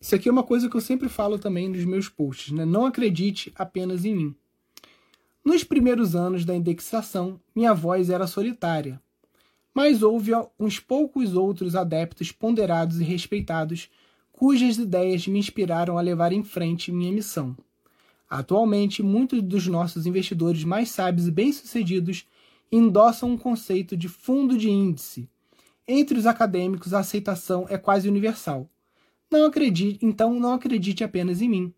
[0.00, 2.66] Isso aqui é uma coisa que eu sempre falo também nos meus posts, né?
[2.66, 4.34] Não acredite apenas em mim.
[5.42, 9.00] Nos primeiros anos da indexação, minha voz era solitária,
[9.74, 13.90] mas houve uns poucos outros adeptos ponderados e respeitados
[14.30, 17.56] cujas ideias me inspiraram a levar em frente minha missão.
[18.28, 22.26] Atualmente, muitos dos nossos investidores mais sábios e bem-sucedidos
[22.70, 25.28] endossam um conceito de fundo de índice.
[25.86, 28.68] Entre os acadêmicos, a aceitação é quase universal.
[29.30, 31.74] Não acredite, então não acredite apenas em mim.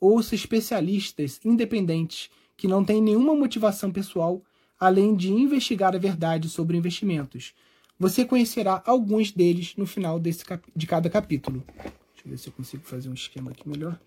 [0.00, 4.42] Ouça especialistas independentes que não têm nenhuma motivação pessoal
[4.78, 7.54] além de investigar a verdade sobre investimentos.
[7.98, 11.64] Você conhecerá alguns deles no final desse de cada capítulo.
[11.76, 13.98] Deixa eu ver se eu consigo fazer um esquema aqui melhor.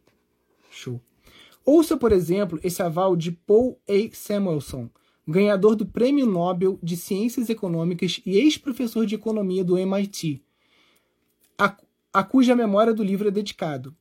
[0.69, 1.01] Show.
[1.65, 4.15] Ouça, por exemplo, esse aval de Paul A.
[4.15, 4.89] Samuelson,
[5.27, 10.41] ganhador do Prêmio Nobel de Ciências Econômicas e ex-professor de economia do MIT,
[11.57, 11.77] a,
[12.11, 13.95] a cuja memória do livro é dedicado.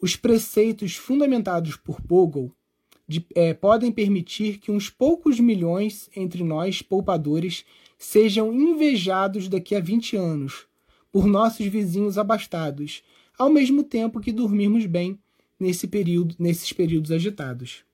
[0.00, 2.50] Os preceitos fundamentados por Bogle
[3.06, 7.64] de, é, podem permitir que uns poucos milhões entre nós, poupadores,
[7.98, 10.66] sejam invejados daqui a 20 anos
[11.12, 13.02] por nossos vizinhos abastados,
[13.38, 15.18] ao mesmo tempo que dormirmos bem
[15.62, 17.84] nesse período, nesses períodos agitados.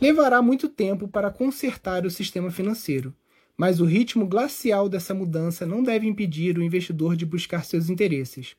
[0.00, 3.14] Levará muito tempo para consertar o sistema financeiro,
[3.56, 8.56] mas o ritmo glacial dessa mudança não deve impedir o investidor de buscar seus interesses.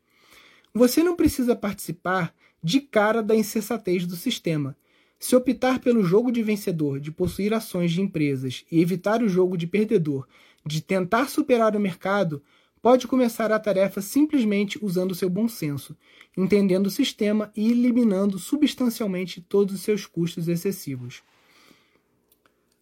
[0.74, 2.34] Você não precisa participar
[2.64, 4.76] de cara da insensatez do sistema.
[5.20, 9.58] Se optar pelo jogo de vencedor, de possuir ações de empresas e evitar o jogo
[9.58, 10.28] de perdedor,
[10.66, 12.42] de tentar superar o mercado,
[12.84, 15.98] pode começar a tarefa simplesmente usando seu bom senso,
[16.38, 21.24] entendendo o sistema e eliminando substancialmente todos os seus custos excessivos.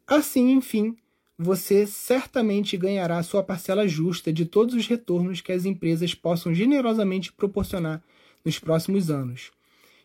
[0.05, 0.97] Assim, enfim,
[1.37, 7.31] você certamente ganhará sua parcela justa de todos os retornos que as empresas possam generosamente
[7.31, 8.03] proporcionar
[8.43, 9.51] nos próximos anos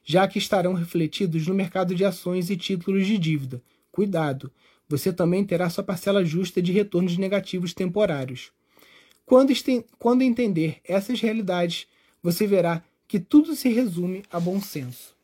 [0.09, 3.61] já que estarão refletidos no mercado de ações e títulos de dívida.
[3.91, 4.53] Cuidado,
[4.89, 8.53] você também terá sua parcela justa de retornos negativos temporários.
[9.27, 9.53] Quando,
[9.99, 11.89] quando entender essas realidades,
[12.23, 15.17] você verá que tudo se resume a bom senso.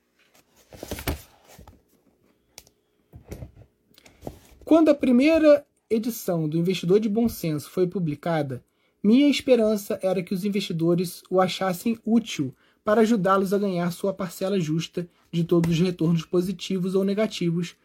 [4.65, 8.65] Quando a primeira edição do Investidor de Bom Senso foi publicada,
[9.03, 12.53] minha esperança era que os investidores o achassem útil
[12.85, 17.77] para ajudá-los a ganhar sua parcela justa de todos os retornos positivos ou negativos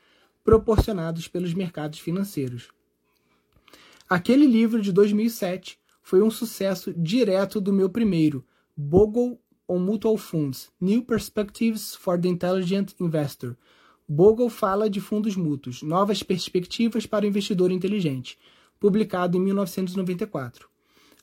[0.43, 2.69] proporcionados pelos mercados financeiros.
[4.09, 5.77] Aquele livro de 2007
[6.07, 8.45] foi um sucesso direto do meu primeiro,
[8.77, 13.57] Bogle on Mutual Funds: New Perspectives for the Intelligent Investor.
[14.07, 18.39] Bogle fala de fundos mútuos, novas perspectivas para o investidor inteligente,
[18.79, 20.69] publicado em 1994.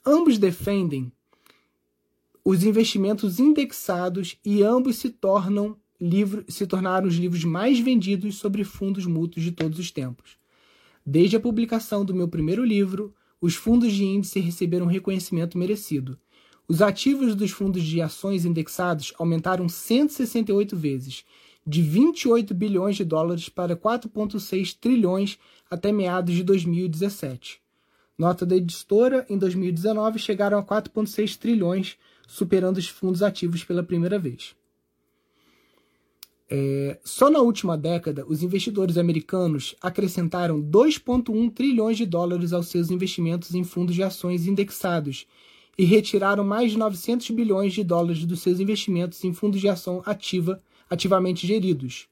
[0.04, 1.10] Ambos defendem
[2.44, 8.64] os investimentos indexados e ambos se tornam livro, se tornaram os livros mais vendidos sobre
[8.64, 10.36] fundos mútuos de todos os tempos.
[11.06, 16.18] Desde a publicação do meu primeiro livro, os fundos de índice receberam reconhecimento merecido.
[16.66, 21.26] Os ativos dos fundos de ações indexados aumentaram 168 vezes,
[21.66, 25.38] de 28 bilhões de dólares para 4,6 trilhões
[25.70, 27.60] até meados de 2017.
[28.16, 34.18] Nota da editora, em 2019 chegaram a 4,6 trilhões superando os fundos ativos pela primeira
[34.18, 34.56] vez.
[36.50, 42.90] É, só na última década, os investidores americanos acrescentaram 2,1 trilhões de dólares aos seus
[42.90, 45.26] investimentos em fundos de ações indexados
[45.76, 50.02] e retiraram mais de 900 bilhões de dólares dos seus investimentos em fundos de ação
[50.04, 52.06] ativa, ativamente geridos.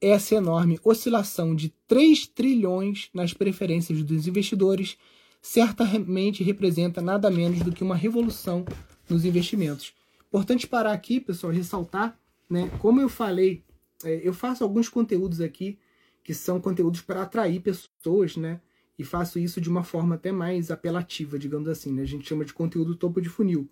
[0.00, 4.96] Essa enorme oscilação de 3 trilhões nas preferências dos investidores
[5.42, 8.64] certamente representa nada menos do que uma revolução
[9.08, 9.92] nos investimentos.
[10.28, 12.18] Importante parar aqui, pessoal, ressaltar,
[12.50, 12.70] né?
[12.80, 13.64] Como eu falei,
[14.04, 15.78] é, eu faço alguns conteúdos aqui
[16.22, 18.60] que são conteúdos para atrair pessoas, né?
[18.98, 22.02] E faço isso de uma forma até mais apelativa, digamos assim, né?
[22.02, 23.68] A gente chama de conteúdo topo de funil.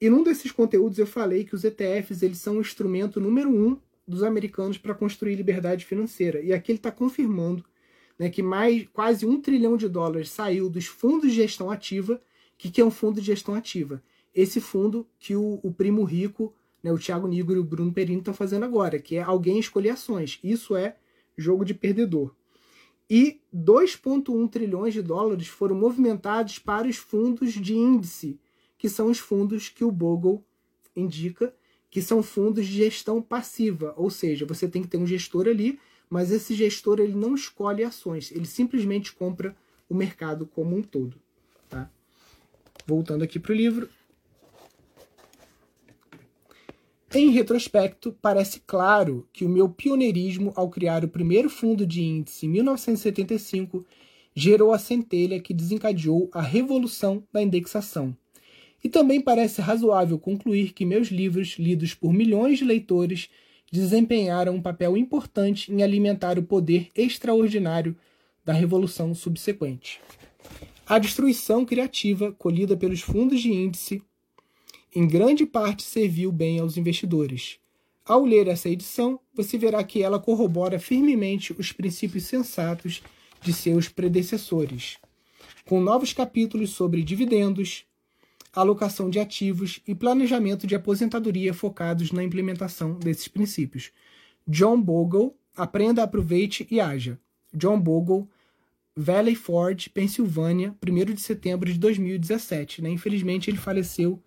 [0.00, 3.78] E num desses conteúdos eu falei que os ETFs eles são o instrumento número um
[4.08, 6.40] dos americanos para construir liberdade financeira.
[6.40, 7.64] E aqui ele está confirmando
[8.18, 12.14] né, que mais quase um trilhão de dólares saiu dos fundos de gestão ativa.
[12.14, 12.20] O
[12.56, 14.02] que, que é um fundo de gestão ativa?
[14.34, 18.20] esse fundo que o, o primo rico, né, o Thiago Nigro e o Bruno Perino
[18.20, 20.38] estão fazendo agora, que é alguém escolher ações.
[20.42, 20.96] Isso é
[21.36, 22.34] jogo de perdedor.
[23.08, 28.38] E 2,1 trilhões de dólares foram movimentados para os fundos de índice,
[28.78, 30.44] que são os fundos que o Bogle
[30.94, 31.52] indica,
[31.90, 35.78] que são fundos de gestão passiva, ou seja, você tem que ter um gestor ali,
[36.08, 39.56] mas esse gestor ele não escolhe ações, ele simplesmente compra
[39.88, 41.16] o mercado como um todo.
[41.68, 41.90] Tá?
[42.86, 43.88] Voltando aqui para o livro,
[47.12, 52.46] Em retrospecto, parece claro que o meu pioneirismo ao criar o primeiro fundo de índice
[52.46, 53.84] em 1975
[54.32, 58.16] gerou a centelha que desencadeou a revolução da indexação.
[58.82, 63.28] E também parece razoável concluir que meus livros, lidos por milhões de leitores,
[63.72, 67.96] desempenharam um papel importante em alimentar o poder extraordinário
[68.44, 70.00] da revolução subsequente.
[70.86, 74.00] A destruição criativa colhida pelos fundos de índice
[74.94, 77.58] em grande parte serviu bem aos investidores.
[78.04, 83.02] Ao ler essa edição, você verá que ela corrobora firmemente os princípios sensatos
[83.40, 84.98] de seus predecessores,
[85.64, 87.84] com novos capítulos sobre dividendos,
[88.52, 93.92] alocação de ativos e planejamento de aposentadoria focados na implementação desses princípios.
[94.46, 97.18] John Bogle, aprenda, aproveite e haja.
[97.54, 98.28] John Bogle,
[98.96, 102.82] Valley Ford, Pensilvânia, 1 de setembro de 2017.
[102.82, 102.90] Né?
[102.90, 104.20] Infelizmente, ele faleceu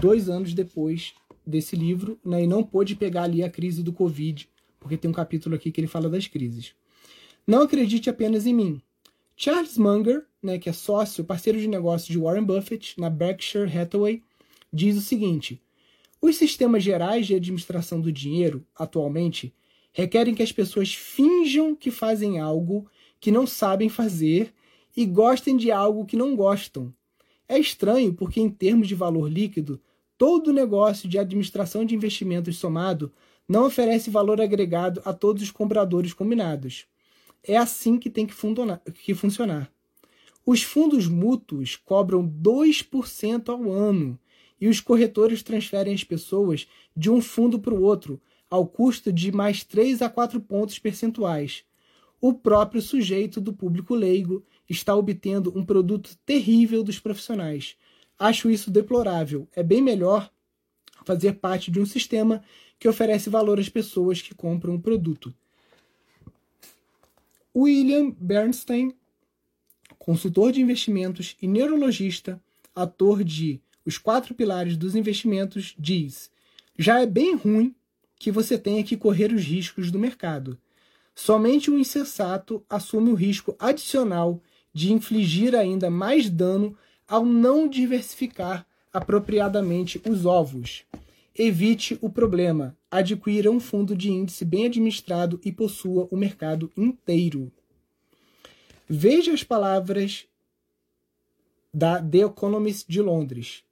[0.00, 1.14] dois anos depois
[1.46, 2.44] desse livro né?
[2.44, 5.80] e não pôde pegar ali a crise do Covid, porque tem um capítulo aqui que
[5.80, 6.74] ele fala das crises.
[7.46, 8.80] Não acredite apenas em mim.
[9.36, 14.22] Charles Munger, né, que é sócio, parceiro de negócio de Warren Buffett na Berkshire Hathaway,
[14.72, 15.60] diz o seguinte:
[16.20, 19.54] os sistemas gerais de administração do dinheiro, atualmente,
[19.92, 22.86] requerem que as pessoas finjam que fazem algo
[23.18, 24.52] que não sabem fazer
[24.96, 26.92] e gostem de algo que não gostam.
[27.50, 29.80] É estranho porque, em termos de valor líquido,
[30.16, 33.12] todo negócio de administração de investimentos somado
[33.48, 36.86] não oferece valor agregado a todos os compradores combinados.
[37.42, 38.32] É assim que tem que,
[39.02, 39.68] que funcionar.
[40.46, 44.16] Os fundos mútuos cobram 2% ao ano
[44.60, 49.32] e os corretores transferem as pessoas de um fundo para o outro ao custo de
[49.32, 51.64] mais 3 a 4 pontos percentuais
[52.20, 57.76] o próprio sujeito do público leigo está obtendo um produto terrível dos profissionais.
[58.18, 59.48] Acho isso deplorável.
[59.56, 60.30] É bem melhor
[61.04, 62.42] fazer parte de um sistema
[62.78, 65.34] que oferece valor às pessoas que compram o produto.
[67.56, 68.94] William Bernstein,
[69.98, 72.40] consultor de investimentos e neurologista,
[72.74, 76.30] ator de Os Quatro Pilares dos Investimentos, diz:
[76.78, 77.74] Já é bem ruim
[78.16, 80.58] que você tenha que correr os riscos do mercado.
[81.22, 84.42] Somente o insensato assume o risco adicional
[84.72, 86.74] de infligir ainda mais dano
[87.06, 90.84] ao não diversificar apropriadamente os ovos.
[91.36, 92.74] Evite o problema.
[92.90, 97.52] Adquira um fundo de índice bem administrado e possua o mercado inteiro.
[98.88, 100.24] Veja as palavras
[101.72, 103.62] da The Economist de Londres.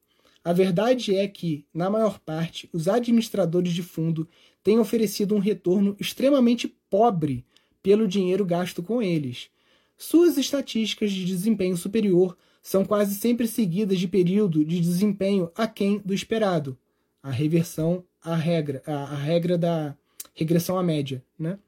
[0.44, 4.28] A verdade é que, na maior parte, os administradores de fundo
[4.62, 7.44] têm oferecido um retorno extremamente pobre
[7.82, 9.50] pelo dinheiro gasto com eles.
[9.96, 16.14] Suas estatísticas de desempenho superior são quase sempre seguidas de período de desempenho aquém do
[16.14, 16.76] esperado.
[17.22, 19.96] A reversão à regra, a, a regra da
[20.34, 21.24] regressão à média.
[21.38, 21.58] Né?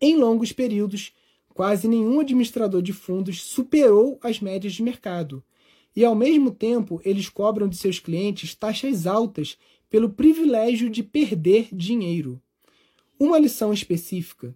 [0.00, 1.12] Em longos períodos,
[1.48, 5.42] quase nenhum administrador de fundos superou as médias de mercado.
[5.94, 9.58] E, ao mesmo tempo, eles cobram de seus clientes taxas altas
[9.90, 12.40] pelo privilégio de perder dinheiro.
[13.18, 14.54] Uma lição específica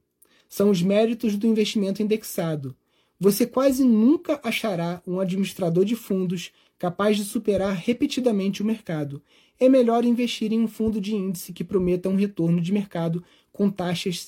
[0.48, 2.76] são os méritos do investimento indexado.
[3.18, 9.22] Você quase nunca achará um administrador de fundos capaz de superar repetidamente o mercado.
[9.58, 13.70] É melhor investir em um fundo de índice que prometa um retorno de mercado com
[13.70, 14.20] taxas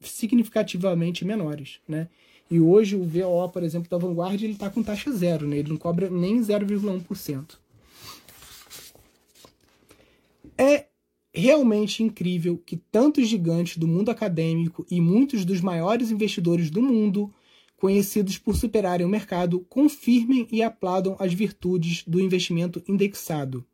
[0.00, 1.78] significativamente menores.
[1.88, 2.08] Né?
[2.50, 5.58] E hoje o VO, por exemplo, da Vanguard, ele está com taxa zero, né?
[5.58, 7.56] ele não cobra nem 0,1%.
[10.58, 10.86] É
[11.32, 17.32] realmente incrível que tantos gigantes do mundo acadêmico e muitos dos maiores investidores do mundo,
[17.76, 23.64] conhecidos por superarem o mercado, confirmem e aplaudam as virtudes do investimento indexado.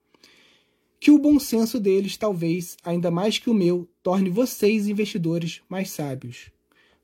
[1.01, 5.91] Que o bom senso deles, talvez, ainda mais que o meu, torne vocês, investidores, mais
[5.91, 6.51] sábios.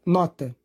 [0.04, 0.56] Nota: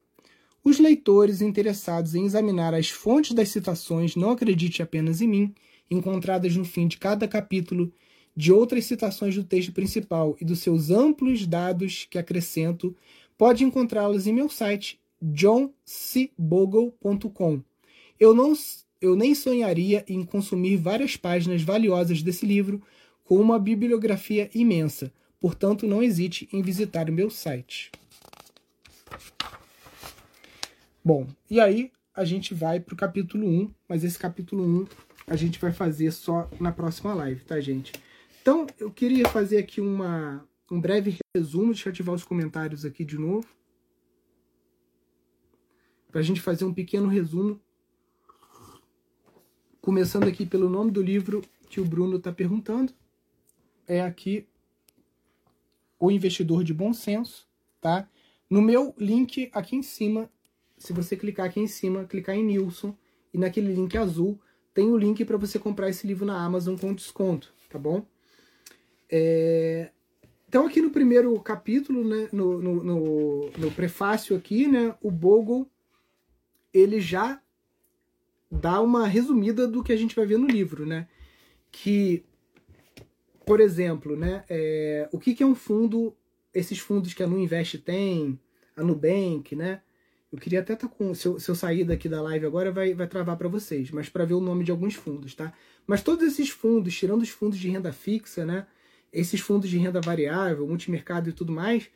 [0.64, 5.54] os leitores interessados em examinar as fontes das citações, não acredite apenas em mim,
[5.90, 7.92] encontradas no fim de cada capítulo,
[8.36, 12.96] de outras citações do texto principal e dos seus amplos dados que acrescento,
[13.38, 17.62] pode encontrá-los em meu site johncbogle.com.
[18.20, 18.54] Eu não
[19.02, 22.82] eu nem sonharia em consumir várias páginas valiosas desse livro
[23.24, 25.10] com uma bibliografia imensa,
[25.40, 27.92] portanto não hesite em visitar o meu site.
[31.04, 34.88] Bom, e aí a gente vai para o capítulo 1, mas esse capítulo 1
[35.28, 37.94] a gente vai fazer só na próxima live, tá, gente?
[38.50, 43.06] Então, eu queria fazer aqui uma, um breve resumo, deixa eu ativar os comentários aqui
[43.06, 43.48] de novo.
[46.12, 47.62] Para a gente fazer um pequeno resumo.
[49.80, 52.92] Começando aqui pelo nome do livro que o Bruno está perguntando.
[53.86, 54.48] É aqui
[56.00, 57.48] O Investidor de Bom Senso,
[57.80, 58.10] tá?
[58.50, 60.28] No meu link aqui em cima,
[60.76, 62.98] se você clicar aqui em cima, clicar em Nilson,
[63.32, 64.42] e naquele link azul,
[64.74, 68.04] tem o link para você comprar esse livro na Amazon com desconto, tá bom?
[69.10, 69.92] É...
[70.48, 75.70] Então, aqui no primeiro capítulo, né, no, no, no, no, prefácio aqui, né, o Bogle
[76.74, 77.40] ele já
[78.50, 81.08] dá uma resumida do que a gente vai ver no livro, né?
[81.72, 82.26] Que,
[83.46, 86.16] por exemplo, né, é, o que, que é um fundo,
[86.54, 88.40] esses fundos que a Nuinvest tem,
[88.76, 89.82] a Nubank, né?
[90.32, 91.14] Eu queria até estar tá com.
[91.14, 94.10] Se eu, se eu, sair daqui da live agora, vai, vai travar para vocês, mas
[94.10, 95.54] para ver o nome de alguns fundos, tá?
[95.88, 98.68] Mas todos esses fundos, tirando os fundos de renda fixa, né?
[99.12, 101.90] Esses fundos de renda variável, multimercado e tudo mais,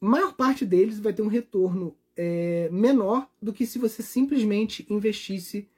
[0.00, 5.68] maior parte deles vai ter um retorno é, menor do que se você simplesmente investisse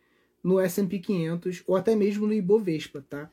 [0.43, 3.31] no S&P 500 ou até mesmo no Ibovespa, tá?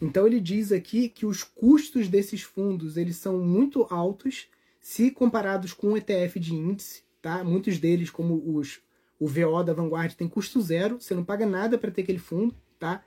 [0.00, 4.48] Então ele diz aqui que os custos desses fundos eles são muito altos
[4.80, 7.44] se comparados com um ETF de índice, tá?
[7.44, 8.80] Muitos deles, como os
[9.20, 12.52] o VO da Vanguard, tem custo zero, você não paga nada para ter aquele fundo,
[12.76, 13.04] tá?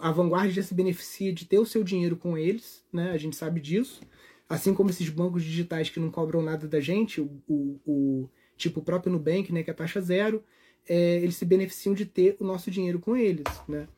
[0.00, 3.10] A Vanguard já se beneficia de ter o seu dinheiro com eles, né?
[3.10, 4.00] A gente sabe disso.
[4.48, 8.80] Assim como esses bancos digitais que não cobram nada da gente, o, o, o tipo
[8.80, 10.42] o próprio Nubank, né, que é taxa zero,
[10.88, 13.88] é, eles se beneficiam de ter o nosso dinheiro com eles, né?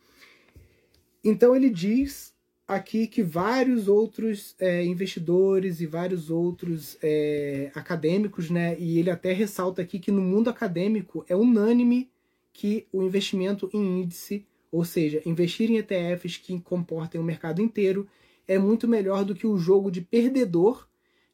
[1.22, 2.34] Então ele diz
[2.66, 8.78] aqui que vários outros é, investidores e vários outros é, acadêmicos, né?
[8.78, 12.10] E ele até ressalta aqui que no mundo acadêmico é unânime
[12.52, 18.06] que o investimento em índice, ou seja, investir em ETFs que comportem o mercado inteiro,
[18.46, 20.86] é muito melhor do que o jogo de perdedor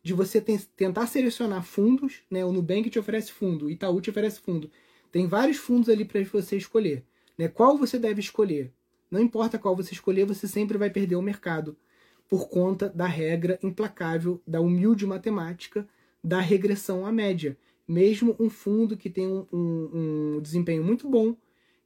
[0.02, 2.44] de você tentar selecionar fundos, né?
[2.44, 4.70] O Nubank te oferece fundo, o Itaú te oferece fundo.
[5.12, 7.04] Tem vários fundos ali para você escolher.
[7.38, 7.46] Né?
[7.46, 8.72] Qual você deve escolher?
[9.10, 11.76] Não importa qual você escolher, você sempre vai perder o mercado
[12.28, 15.86] por conta da regra implacável da humilde matemática
[16.24, 17.56] da regressão à média.
[17.86, 21.36] Mesmo um fundo que tem um, um, um desempenho muito bom,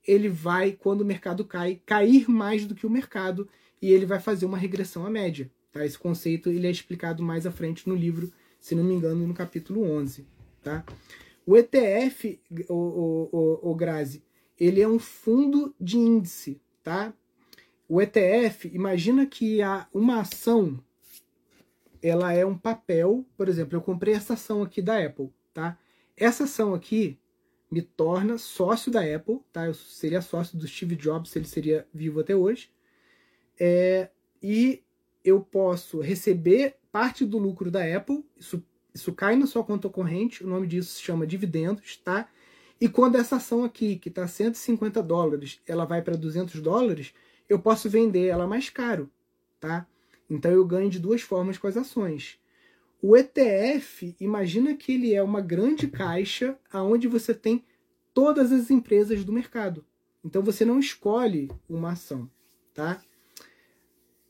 [0.06, 3.48] ele vai, quando o mercado cai, cair mais do que o mercado
[3.80, 5.50] e ele vai fazer uma regressão à média.
[5.72, 5.84] Tá?
[5.84, 9.34] Esse conceito ele é explicado mais à frente no livro, se não me engano, no
[9.34, 10.26] capítulo 11.
[10.62, 10.84] Tá?
[11.44, 14.22] O ETF, o, o, o, o Grazi,
[14.58, 17.12] ele é um fundo de índice tá?
[17.88, 20.78] O ETF, imagina que a, uma ação
[22.00, 25.76] ela é um papel, por exemplo, eu comprei essa ação aqui da Apple, tá?
[26.16, 27.18] Essa ação aqui
[27.70, 29.66] me torna sócio da Apple, tá?
[29.66, 32.70] Eu seria sócio do Steve Jobs se ele seria vivo até hoje.
[33.58, 34.10] É,
[34.42, 34.82] e
[35.24, 38.64] eu posso receber parte do lucro da Apple, isso,
[38.94, 42.28] isso cai na sua conta corrente, o nome disso se chama dividendos, tá?
[42.80, 47.12] E quando essa ação aqui, que está 150 dólares, ela vai para 200 dólares,
[47.48, 49.10] eu posso vender ela mais caro,
[49.58, 49.86] tá?
[50.28, 52.38] Então eu ganho de duas formas com as ações.
[53.00, 57.64] O ETF, imagina que ele é uma grande caixa aonde você tem
[58.14, 59.84] todas as empresas do mercado.
[60.24, 62.28] Então você não escolhe uma ação,
[62.74, 63.00] tá?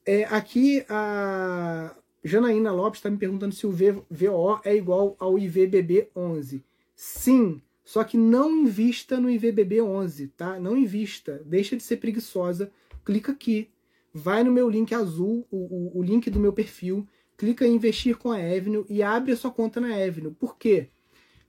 [0.05, 6.62] É, aqui a Janaína Lopes está me perguntando se o VO é igual ao IVBB11.
[6.95, 10.59] Sim, só que não invista no IVBB 11, tá?
[10.59, 11.41] Não invista.
[11.47, 12.71] Deixa de ser preguiçosa.
[13.05, 13.71] Clica aqui.
[14.12, 17.07] Vai no meu link azul, o, o, o link do meu perfil.
[17.37, 20.34] Clica em investir com a Avenue e abre a sua conta na Avenue.
[20.34, 20.89] Por quê?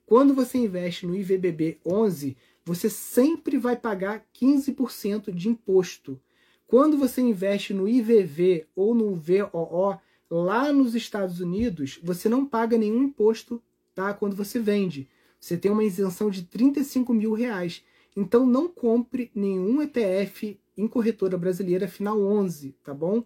[0.05, 6.19] Quando você investe no IVBB 11, você sempre vai pagar 15% de imposto.
[6.65, 9.97] Quando você investe no IVV ou no VOO
[10.29, 13.61] lá nos Estados Unidos, você não paga nenhum imposto,
[13.95, 14.13] tá?
[14.13, 15.07] Quando você vende
[15.39, 17.83] você tem uma isenção de 35 mil reais.
[18.15, 23.23] Então não compre nenhum ETF em corretora brasileira final 11, tá bom?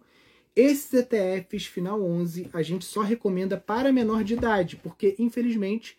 [0.54, 5.96] Esses ETFs final 11 a gente só recomenda para menor de idade, porque infelizmente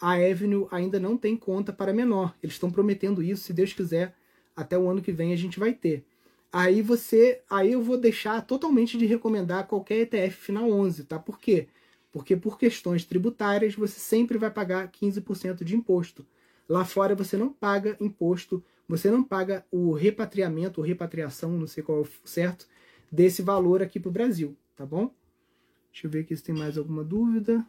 [0.00, 2.34] a Avenue ainda não tem conta para menor.
[2.40, 4.14] Eles estão prometendo isso, se Deus quiser,
[4.54, 6.04] até o ano que vem a gente vai ter.
[6.52, 11.18] Aí você, aí eu vou deixar totalmente de recomendar qualquer ETF final 11, tá?
[11.18, 11.66] Por quê?
[12.12, 16.24] Porque por questões tributárias você sempre vai pagar 15% de imposto.
[16.68, 21.82] Lá fora você não paga imposto, você não paga o repatriamento ou repatriação, não sei
[21.82, 22.66] qual é o certo,
[23.10, 25.10] desse valor aqui para o Brasil, tá bom?
[25.92, 27.66] Deixa eu ver aqui se tem mais alguma dúvida.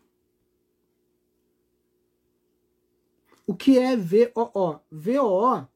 [3.46, 4.82] O que é VOO?
[4.92, 5.68] VOO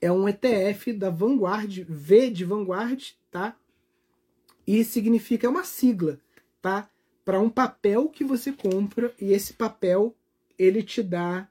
[0.00, 3.56] é um ETF da Vanguard, V de Vanguard, tá?
[4.66, 6.20] E significa, é uma sigla
[6.64, 6.88] tá?
[7.26, 10.16] Para um papel que você compra e esse papel
[10.58, 11.46] ele te dá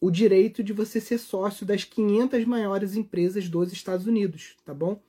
[0.00, 5.02] o direito de você ser sócio das 500 maiores empresas dos Estados Unidos, tá bom?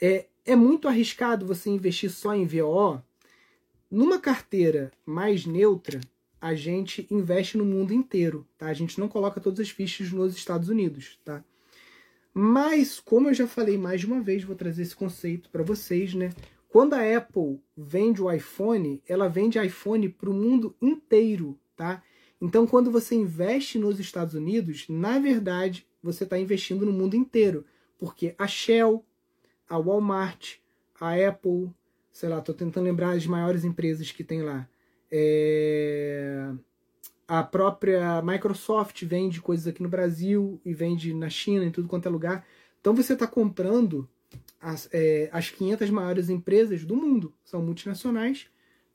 [0.00, 3.02] É, é muito arriscado você investir só em VO.
[3.90, 6.00] Numa carteira mais neutra,
[6.40, 8.66] a gente investe no mundo inteiro, tá?
[8.66, 11.42] A gente não coloca todas as fichas nos Estados Unidos, tá?
[12.32, 16.12] Mas, como eu já falei mais de uma vez, vou trazer esse conceito para vocês,
[16.14, 16.32] né?
[16.68, 22.02] Quando a Apple vende o iPhone, ela vende iPhone para o mundo inteiro, tá?
[22.40, 27.64] Então, quando você investe nos Estados Unidos, na verdade, você está investindo no mundo inteiro.
[27.98, 29.02] Porque a Shell,
[29.68, 30.56] a Walmart,
[31.00, 31.70] a Apple,
[32.12, 34.68] sei lá, estou tentando lembrar as maiores empresas que tem lá.
[35.10, 36.52] É...
[37.28, 42.06] A própria Microsoft vende coisas aqui no Brasil e vende na China, em tudo quanto
[42.06, 42.46] é lugar.
[42.80, 44.08] Então você está comprando
[44.60, 47.34] as, é, as 500 maiores empresas do mundo.
[47.44, 48.46] São multinacionais,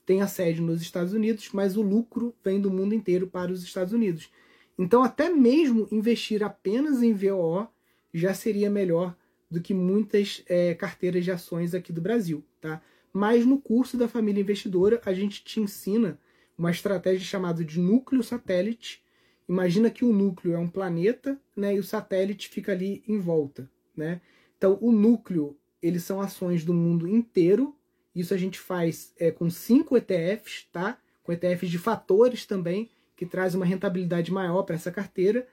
[0.06, 3.64] têm a sede nos Estados Unidos, mas o lucro vem do mundo inteiro para os
[3.64, 4.30] Estados Unidos.
[4.78, 7.68] Então, até mesmo investir apenas em VOO
[8.14, 9.16] já seria melhor
[9.52, 12.82] do que muitas é, carteiras de ações aqui do Brasil, tá?
[13.12, 16.18] Mas no curso da família investidora a gente te ensina
[16.58, 19.04] uma estratégia chamada de núcleo satélite.
[19.50, 23.70] Imagina que o núcleo é um planeta, né, e o satélite fica ali em volta,
[23.96, 24.22] né?
[24.58, 27.76] Então, o núcleo, eles são ações do mundo inteiro.
[28.16, 30.98] Isso a gente faz é, com cinco ETFs, tá?
[31.24, 35.48] Com ETFs de fatores também, que traz uma rentabilidade maior para essa carteira.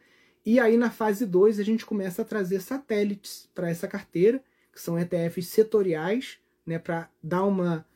[0.50, 4.42] E aí, na fase 2, a gente começa a trazer satélites para essa carteira,
[4.72, 7.86] que são ETFs setoriais, né, para dar uma,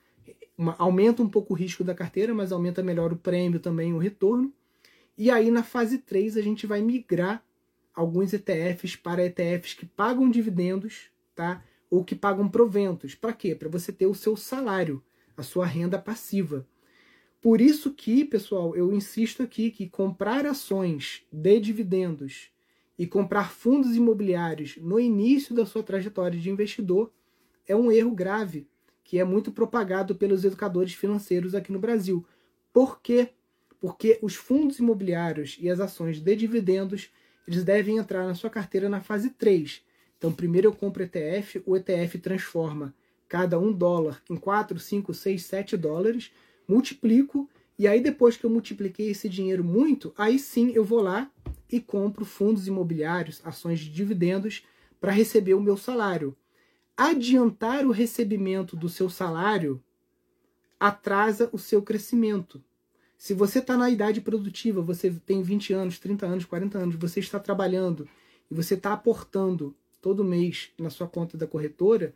[0.59, 0.77] uma.
[0.79, 4.53] aumenta um pouco o risco da carteira, mas aumenta melhor o prêmio também, o retorno.
[5.17, 7.43] E aí, na fase 3, a gente vai migrar
[7.95, 11.65] alguns ETFs para ETFs que pagam dividendos, tá?
[11.89, 13.15] Ou que pagam proventos.
[13.15, 13.55] Para quê?
[13.55, 15.03] Para você ter o seu salário,
[15.39, 16.67] a sua renda passiva.
[17.43, 22.53] Por isso que, pessoal, eu insisto aqui que comprar ações de dividendos
[22.97, 27.13] e comprar fundos imobiliários no início da sua trajetória de investidor
[27.67, 28.69] é um erro grave
[29.03, 32.25] que é muito propagado pelos educadores financeiros aqui no Brasil.
[32.73, 33.31] Por quê?
[33.81, 37.11] Porque os fundos imobiliários e as ações de dividendos
[37.47, 39.83] eles devem entrar na sua carteira na fase 3.
[40.17, 42.95] Então, primeiro eu compro ETF, o ETF transforma
[43.29, 46.31] cada um dólar em 4, 5, 6, 7 dólares,
[46.69, 47.49] multiplico,
[47.79, 51.31] e aí depois que eu multipliquei esse dinheiro muito, aí sim eu vou lá
[51.71, 54.65] e compro fundos imobiliários, ações de dividendos,
[55.01, 56.37] para receber o meu salário.
[56.97, 59.83] Adiantar o recebimento do seu salário
[60.79, 62.63] atrasa o seu crescimento.
[63.17, 67.21] Se você está na idade produtiva, você tem 20 anos, 30 anos, 40 anos, você
[67.21, 68.09] está trabalhando
[68.51, 72.15] e você está aportando todo mês na sua conta da corretora,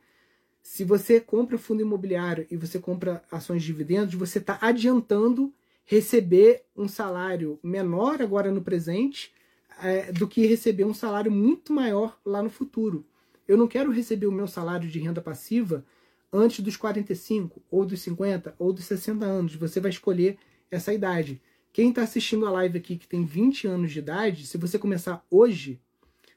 [0.67, 5.55] se você compra fundo imobiliário e você compra ações de dividendos, você está adiantando
[5.85, 9.33] receber um salário menor agora no presente
[9.81, 13.07] é, do que receber um salário muito maior lá no futuro.
[13.47, 15.85] Eu não quero receber o meu salário de renda passiva
[16.33, 19.55] antes dos 45, ou dos 50, ou dos 60 anos.
[19.55, 20.37] Você vai escolher
[20.69, 21.41] essa idade.
[21.73, 25.25] Quem está assistindo a live aqui que tem 20 anos de idade, se você começar
[25.31, 25.81] hoje,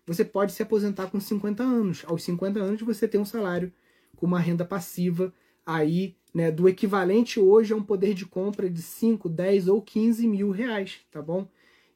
[0.05, 2.03] você pode se aposentar com 50 anos.
[2.05, 3.73] Aos 50 anos você tem um salário
[4.19, 5.33] com uma renda passiva
[5.65, 10.27] aí, né, do equivalente hoje a um poder de compra de 5, 10 ou 15
[10.27, 11.47] mil reais, tá bom?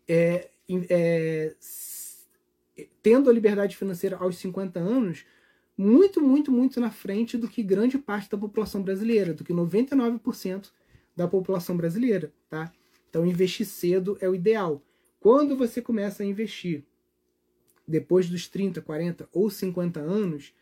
[0.08, 0.50] É,
[0.90, 1.54] é,
[3.02, 5.26] tendo a liberdade financeira aos 50 anos,
[5.78, 10.72] muito, muito, muito na frente do que grande parte da população brasileira, do que 99%
[11.14, 12.72] da população brasileira, tá?
[13.10, 14.82] Então investir cedo é o ideal.
[15.20, 16.86] Quando você começa a investir
[17.86, 20.54] depois dos 30, 40 ou 50 anos,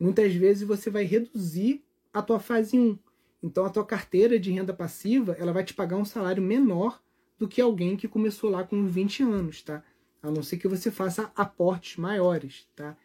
[0.00, 2.98] muitas vezes você vai reduzir a tua fase 1.
[3.42, 7.00] Então a tua carteira de renda passiva, ela vai te pagar um salário menor
[7.38, 9.84] do que alguém que começou lá com 20 anos, tá?
[10.22, 12.96] A não ser que você faça aportes maiores, tá?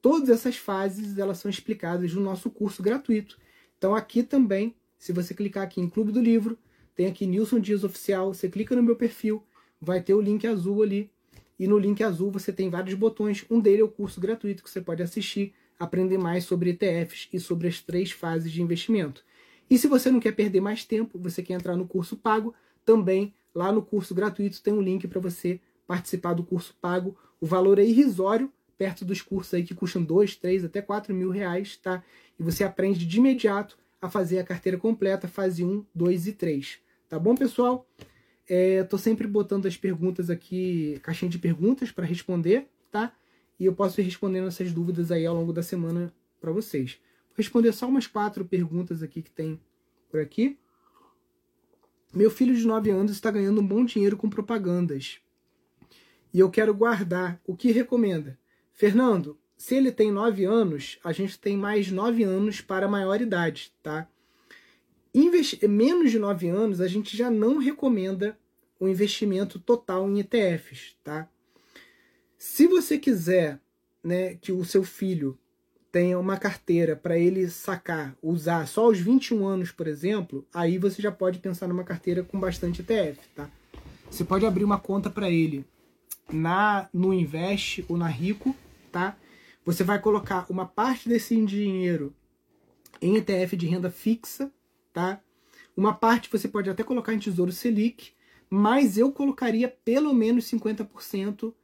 [0.00, 3.38] Todas essas fases, elas são explicadas no nosso curso gratuito.
[3.76, 4.74] Então aqui também
[5.04, 6.58] se você clicar aqui em Clube do Livro,
[6.94, 9.44] tem aqui Nilson Dias Oficial, você clica no meu perfil,
[9.78, 11.10] vai ter o link azul ali.
[11.58, 13.44] E no link azul você tem vários botões.
[13.50, 15.52] Um deles é o curso gratuito que você pode assistir,
[15.84, 19.24] aprender mais sobre ETFs e sobre as três fases de investimento.
[19.68, 22.54] E se você não quer perder mais tempo, você quer entrar no curso pago,
[22.84, 27.16] também lá no curso gratuito tem um link para você participar do curso pago.
[27.40, 31.30] O valor é irrisório, perto dos cursos aí que custam 2, 3, até 4 mil
[31.30, 32.02] reais, tá?
[32.38, 36.78] E você aprende de imediato a fazer a carteira completa, fase 1, 2 e 3.
[37.08, 37.86] Tá bom, pessoal?
[38.46, 43.14] É, tô sempre botando as perguntas aqui, caixinha de perguntas para responder, tá?
[43.58, 46.98] E eu posso ir respondendo essas dúvidas aí ao longo da semana para vocês.
[47.28, 49.60] Vou responder só umas quatro perguntas aqui que tem
[50.10, 50.58] por aqui.
[52.12, 55.18] Meu filho de 9 anos está ganhando um bom dinheiro com propagandas.
[56.32, 57.40] E eu quero guardar.
[57.46, 58.38] O que recomenda?
[58.72, 63.72] Fernando, se ele tem 9 anos, a gente tem mais 9 anos para a maioridade,
[63.82, 64.08] tá?
[65.14, 68.38] Investi menos de 9 anos, a gente já não recomenda
[68.78, 71.28] o investimento total em ETFs, tá?
[72.46, 73.58] Se você quiser
[74.02, 75.38] né, que o seu filho
[75.90, 81.00] tenha uma carteira para ele sacar, usar só aos 21 anos, por exemplo, aí você
[81.00, 83.50] já pode pensar numa carteira com bastante ETF, tá?
[84.10, 85.64] Você pode abrir uma conta para ele
[86.30, 88.54] na no Invest ou na Rico,
[88.92, 89.16] tá?
[89.64, 92.14] Você vai colocar uma parte desse dinheiro
[93.00, 94.52] em ETF de renda fixa,
[94.92, 95.18] tá?
[95.74, 98.12] Uma parte você pode até colocar em Tesouro Selic,
[98.50, 101.54] mas eu colocaria pelo menos 50%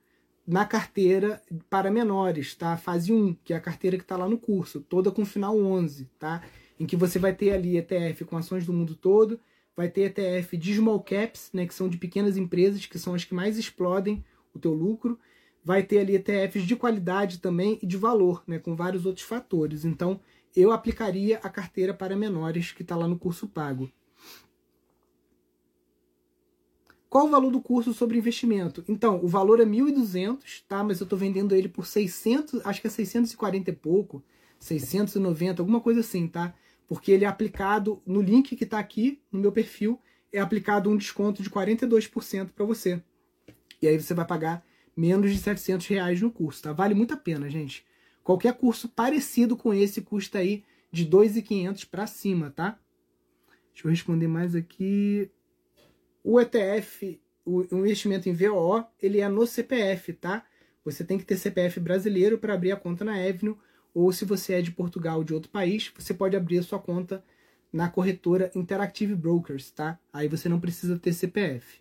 [0.51, 1.40] na carteira
[1.70, 2.76] para menores, tá?
[2.76, 6.11] Fase 1, que é a carteira que está lá no curso, toda com final 11,
[6.18, 6.42] tá?
[6.78, 9.38] Em que você vai ter ali ETF com ações do mundo todo,
[9.76, 13.22] vai ter ETF de small caps, né, que são de pequenas empresas, que são as
[13.22, 15.16] que mais explodem o teu lucro,
[15.64, 19.84] vai ter ali ETFs de qualidade também e de valor, né, com vários outros fatores.
[19.84, 20.18] Então,
[20.57, 23.88] eu aplicaria a carteira para menores que está lá no curso pago.
[27.11, 28.84] Qual o valor do curso sobre investimento?
[28.88, 30.84] Então, o valor é 1.200, tá?
[30.84, 34.22] Mas eu estou vendendo ele por 600, acho que é 640 e pouco,
[34.61, 36.54] 690, alguma coisa assim, tá?
[36.86, 40.00] Porque ele é aplicado no link que está aqui no meu perfil,
[40.32, 43.02] é aplicado um desconto de 42% para você.
[43.82, 44.64] E aí você vai pagar
[44.96, 46.72] menos de 700 reais no curso, tá?
[46.72, 47.84] Vale muito a pena, gente.
[48.22, 52.78] Qualquer curso parecido com esse custa aí de 2.500 para cima, tá?
[53.72, 55.28] Deixa eu responder mais aqui.
[56.22, 60.44] O ETF, o investimento em VOO, ele é no CPF, tá?
[60.84, 63.56] Você tem que ter CPF brasileiro para abrir a conta na Avenue,
[63.94, 66.78] ou se você é de Portugal ou de outro país, você pode abrir a sua
[66.78, 67.24] conta
[67.72, 69.98] na corretora Interactive Brokers, tá?
[70.12, 71.80] Aí você não precisa ter CPF.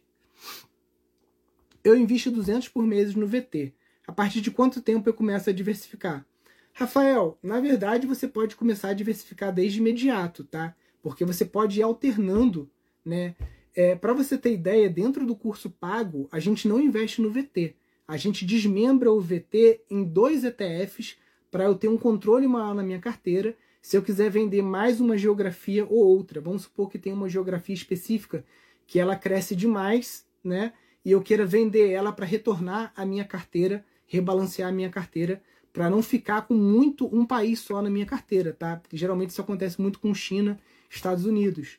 [1.84, 3.74] Eu invisto 200 por mês no VT.
[4.08, 6.26] A partir de quanto tempo eu começo a diversificar?
[6.74, 10.76] Rafael, na verdade você pode começar a diversificar desde imediato, tá?
[11.02, 12.70] Porque você pode ir alternando,
[13.04, 13.36] né?
[13.76, 17.76] É, Para você ter ideia, dentro do curso pago, a gente não investe no VT.
[18.08, 21.18] A gente desmembra o VT em dois ETFs
[21.52, 23.56] para eu ter um controle maior na minha carteira.
[23.82, 27.76] Se eu quiser vender mais uma geografia ou outra, vamos supor que tem uma geografia
[27.76, 28.44] específica
[28.88, 30.74] que ela cresce demais, né?
[31.06, 35.42] E eu queira vender ela para retornar a minha carteira, rebalancear a minha carteira,
[35.72, 38.76] para não ficar com muito um país só na minha carteira, tá?
[38.78, 40.60] Porque geralmente isso acontece muito com China,
[40.90, 41.78] Estados Unidos.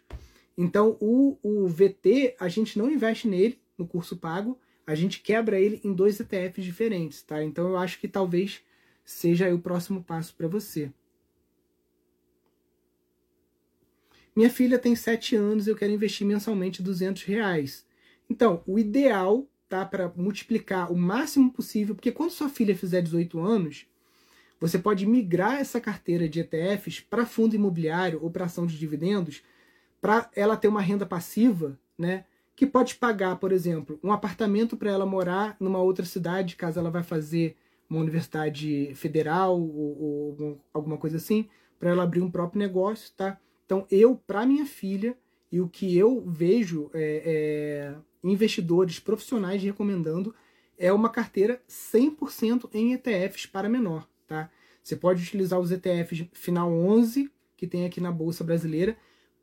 [0.62, 5.58] Então, o, o VT, a gente não investe nele no curso pago, a gente quebra
[5.58, 7.42] ele em dois ETFs diferentes, tá?
[7.42, 8.61] Então, eu acho que talvez
[9.02, 10.92] seja o próximo passo para você.
[14.36, 17.86] Minha filha tem 7 anos eu quero investir mensalmente 200 reais.
[18.28, 23.40] Então, o ideal, tá, para multiplicar o máximo possível, porque quando sua filha fizer 18
[23.40, 23.86] anos,
[24.61, 29.42] você pode migrar essa carteira de ETFs para fundo imobiliário ou para ação de dividendos
[30.01, 32.24] para ela ter uma renda passiva, né?
[32.57, 36.90] Que pode pagar, por exemplo, um apartamento para ela morar numa outra cidade, caso ela
[36.90, 37.57] vai fazer
[37.88, 41.48] uma universidade federal ou, ou alguma coisa assim,
[41.78, 43.38] para ela abrir um próprio negócio, tá?
[43.66, 45.16] Então, eu, para minha filha,
[45.51, 50.34] e o que eu vejo é, é, investidores profissionais recomendando
[50.78, 54.51] é uma carteira 100% em ETFs para menor, tá?
[54.82, 58.96] Você pode utilizar os ETFs final 11, que tem aqui na Bolsa Brasileira,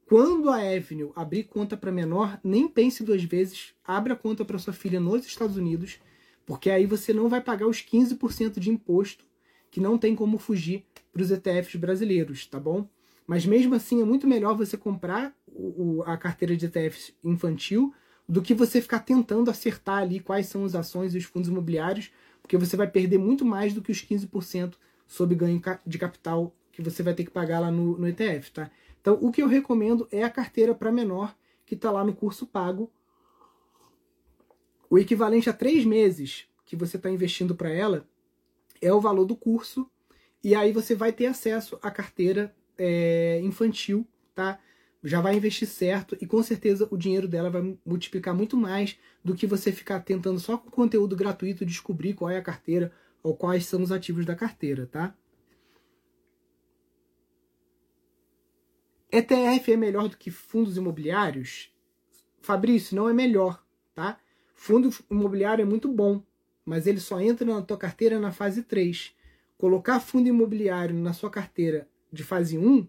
[0.08, 4.72] quando a Avenue abrir conta para menor, nem pense duas vezes, abra conta para sua
[4.72, 6.00] filha nos Estados Unidos,
[6.46, 9.26] porque aí você não vai pagar os 15% de imposto,
[9.70, 12.88] que não tem como fugir para os ETFs brasileiros, tá bom?
[13.28, 17.94] Mas mesmo assim é muito melhor você comprar o, a carteira de ETFs infantil
[18.30, 22.12] do que você ficar tentando acertar ali quais são as ações e os fundos imobiliários,
[22.42, 26.82] porque você vai perder muito mais do que os 15% sob ganho de capital que
[26.82, 28.72] você vai ter que pagar lá no, no ETF, tá?
[29.08, 31.34] Então, o que eu recomendo é a carteira para menor,
[31.66, 32.92] que está lá no curso pago.
[34.90, 38.06] O equivalente a três meses que você está investindo para ela
[38.82, 39.90] é o valor do curso,
[40.44, 44.06] e aí você vai ter acesso à carteira é, infantil,
[44.36, 44.60] tá?
[45.02, 49.36] Já vai investir certo e com certeza o dinheiro dela vai multiplicar muito mais do
[49.36, 52.92] que você ficar tentando só com conteúdo gratuito descobrir qual é a carteira
[53.24, 55.16] ou quais são os ativos da carteira, tá?
[59.12, 61.74] ETF é melhor do que fundos imobiliários?
[62.42, 63.64] Fabrício, não é melhor,
[63.96, 64.20] tá?
[64.54, 66.22] Fundo imobiliário é muito bom,
[66.66, 69.16] mas ele só entra na tua carteira na fase 3.
[69.58, 72.88] Colocar fundo imobiliário na sua carteira de fase 1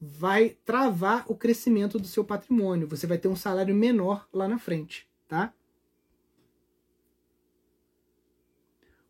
[0.00, 2.86] vai travar o crescimento do seu patrimônio.
[2.88, 5.52] Você vai ter um salário menor lá na frente, tá?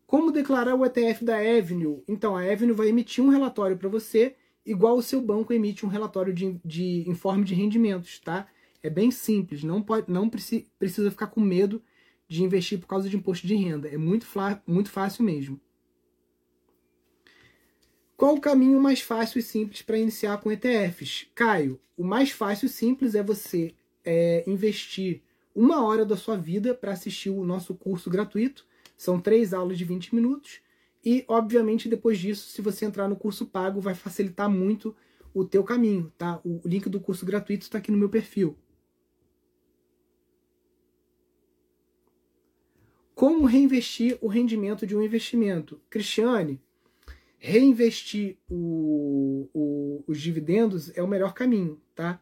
[0.05, 2.01] Como declarar o ETF da Avenue?
[2.07, 4.37] Então, a Avenue vai emitir um relatório para você
[4.67, 8.47] igual o seu banco emite um relatório de, de informe de rendimentos, tá?
[8.83, 11.81] É bem simples, não, pode, não preci, precisa ficar com medo
[12.27, 13.87] de investir por causa de imposto de renda.
[13.87, 14.27] É muito,
[14.67, 15.59] muito fácil mesmo.
[18.17, 21.27] Qual o caminho mais fácil e simples para iniciar com ETFs?
[21.33, 25.21] Caio, o mais fácil e simples é você é, investir
[25.55, 28.65] uma hora da sua vida para assistir o nosso curso gratuito.
[28.97, 30.59] São três aulas de 20 minutos.
[31.09, 34.93] E, obviamente, depois disso, se você entrar no curso pago, vai facilitar muito
[35.33, 36.41] o teu caminho, tá?
[36.43, 38.57] O link do curso gratuito está aqui no meu perfil.
[43.15, 45.81] Como reinvestir o rendimento de um investimento?
[45.89, 46.61] Cristiane,
[47.37, 52.21] reinvestir o, o, os dividendos é o melhor caminho, tá?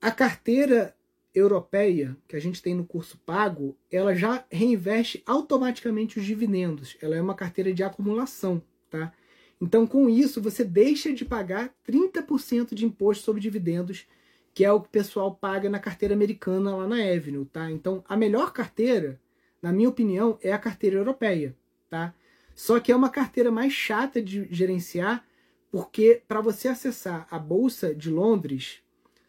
[0.00, 0.96] A carteira
[1.38, 6.96] europeia que a gente tem no curso pago, ela já reinveste automaticamente os dividendos.
[7.00, 9.12] Ela é uma carteira de acumulação, tá?
[9.60, 14.06] Então, com isso, você deixa de pagar 30% de imposto sobre dividendos,
[14.54, 17.70] que é o que o pessoal paga na carteira americana lá na Avenue, tá?
[17.70, 19.20] Então, a melhor carteira,
[19.60, 21.56] na minha opinião, é a carteira europeia,
[21.90, 22.14] tá?
[22.54, 25.24] Só que é uma carteira mais chata de gerenciar,
[25.70, 28.80] porque para você acessar a bolsa de Londres,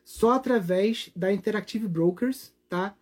[0.09, 2.95] só através da Interactive Brokers, tá?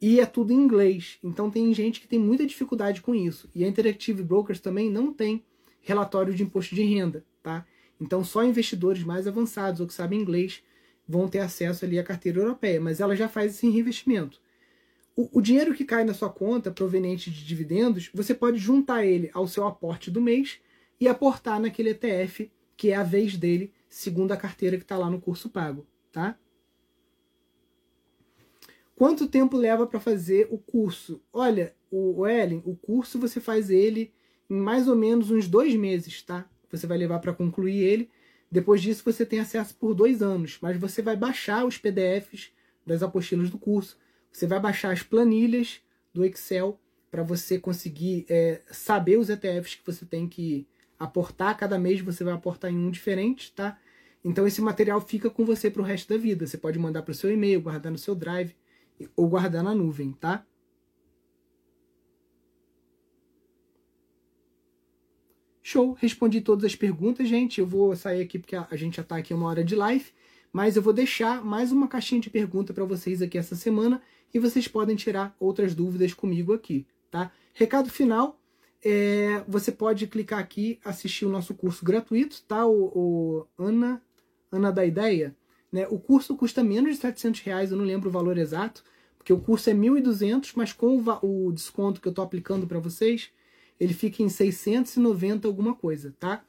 [0.00, 1.18] E é tudo em inglês.
[1.20, 3.50] Então tem gente que tem muita dificuldade com isso.
[3.52, 5.44] E a Interactive Brokers também não tem
[5.80, 7.66] relatório de imposto de renda, tá?
[8.00, 10.62] Então só investidores mais avançados ou que sabem inglês
[11.08, 14.40] vão ter acesso ali à carteira europeia, mas ela já faz esse reinvestimento.
[15.16, 19.28] O, o, dinheiro que cai na sua conta proveniente de dividendos, você pode juntar ele
[19.34, 20.60] ao seu aporte do mês
[21.00, 25.10] e aportar naquele ETF que é a vez dele, segundo a carteira que está lá
[25.10, 26.38] no curso pago, tá?
[28.96, 31.20] Quanto tempo leva para fazer o curso?
[31.32, 34.12] Olha, o Ellen, o curso você faz ele
[34.48, 36.48] em mais ou menos uns dois meses, tá?
[36.70, 38.10] Você vai levar para concluir ele.
[38.50, 42.52] Depois disso, você tem acesso por dois anos, mas você vai baixar os PDFs
[42.86, 43.98] das apostilas do curso.
[44.30, 45.80] Você vai baixar as planilhas
[46.12, 46.80] do Excel
[47.10, 50.68] para você conseguir é, saber os ETFs que você tem que
[50.98, 51.56] aportar.
[51.56, 53.78] Cada mês você vai aportar em um diferente, tá?
[54.24, 56.46] Então esse material fica com você para o resto da vida.
[56.46, 58.54] Você pode mandar para o seu e-mail, guardar no seu drive
[59.16, 60.46] ou guardar na nuvem, tá?
[65.62, 67.58] Show, respondi todas as perguntas, gente.
[67.58, 70.06] Eu vou sair aqui porque a gente já está aqui uma hora de live,
[70.52, 74.00] mas eu vou deixar mais uma caixinha de pergunta para vocês aqui essa semana
[74.32, 77.32] e vocês podem tirar outras dúvidas comigo aqui, tá?
[77.54, 78.38] Recado final,
[78.84, 82.66] é, você pode clicar aqui, assistir o nosso curso gratuito, tá?
[82.66, 84.02] O, o Ana,
[84.52, 85.34] Ana da Ideia,
[85.74, 85.88] né?
[85.90, 88.84] O curso custa menos de 700 reais, eu não lembro o valor exato,
[89.18, 92.78] porque o curso é 1.200, mas com o, o desconto que eu estou aplicando para
[92.78, 93.32] vocês,
[93.80, 96.44] ele fica em 690 alguma coisa, tá?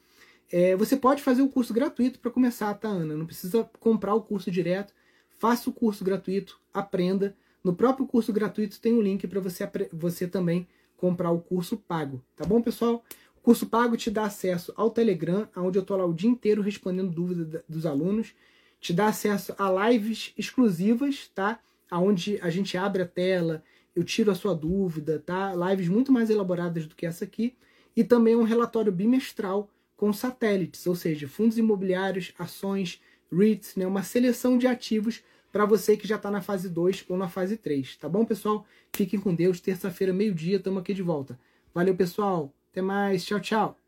[0.51, 3.17] É, você pode fazer o curso gratuito para começar, tá, Ana?
[3.17, 4.93] Não precisa comprar o curso direto.
[5.39, 7.35] Faça o curso gratuito, aprenda.
[7.63, 10.67] No próprio curso gratuito tem um link para você, você também
[10.97, 13.03] comprar o curso pago, tá bom, pessoal?
[13.35, 16.61] O curso pago te dá acesso ao Telegram, onde eu estou lá o dia inteiro
[16.61, 18.35] respondendo dúvidas dos alunos.
[18.79, 21.59] Te dá acesso a lives exclusivas, tá?
[21.91, 23.63] Onde a gente abre a tela,
[23.95, 25.53] eu tiro a sua dúvida, tá?
[25.53, 27.55] Lives muito mais elaboradas do que essa aqui.
[27.95, 33.01] E também um relatório bimestral com satélites, ou seja, fundos imobiliários, ações,
[33.31, 33.87] REITs, né?
[33.87, 37.55] uma seleção de ativos para você que já está na fase 2 ou na fase
[37.55, 37.95] 3.
[37.95, 38.65] Tá bom, pessoal?
[38.93, 39.61] Fiquem com Deus.
[39.61, 41.39] Terça-feira, meio-dia, estamos aqui de volta.
[41.73, 42.53] Valeu, pessoal.
[42.71, 43.23] Até mais.
[43.23, 43.84] Tchau, tchau.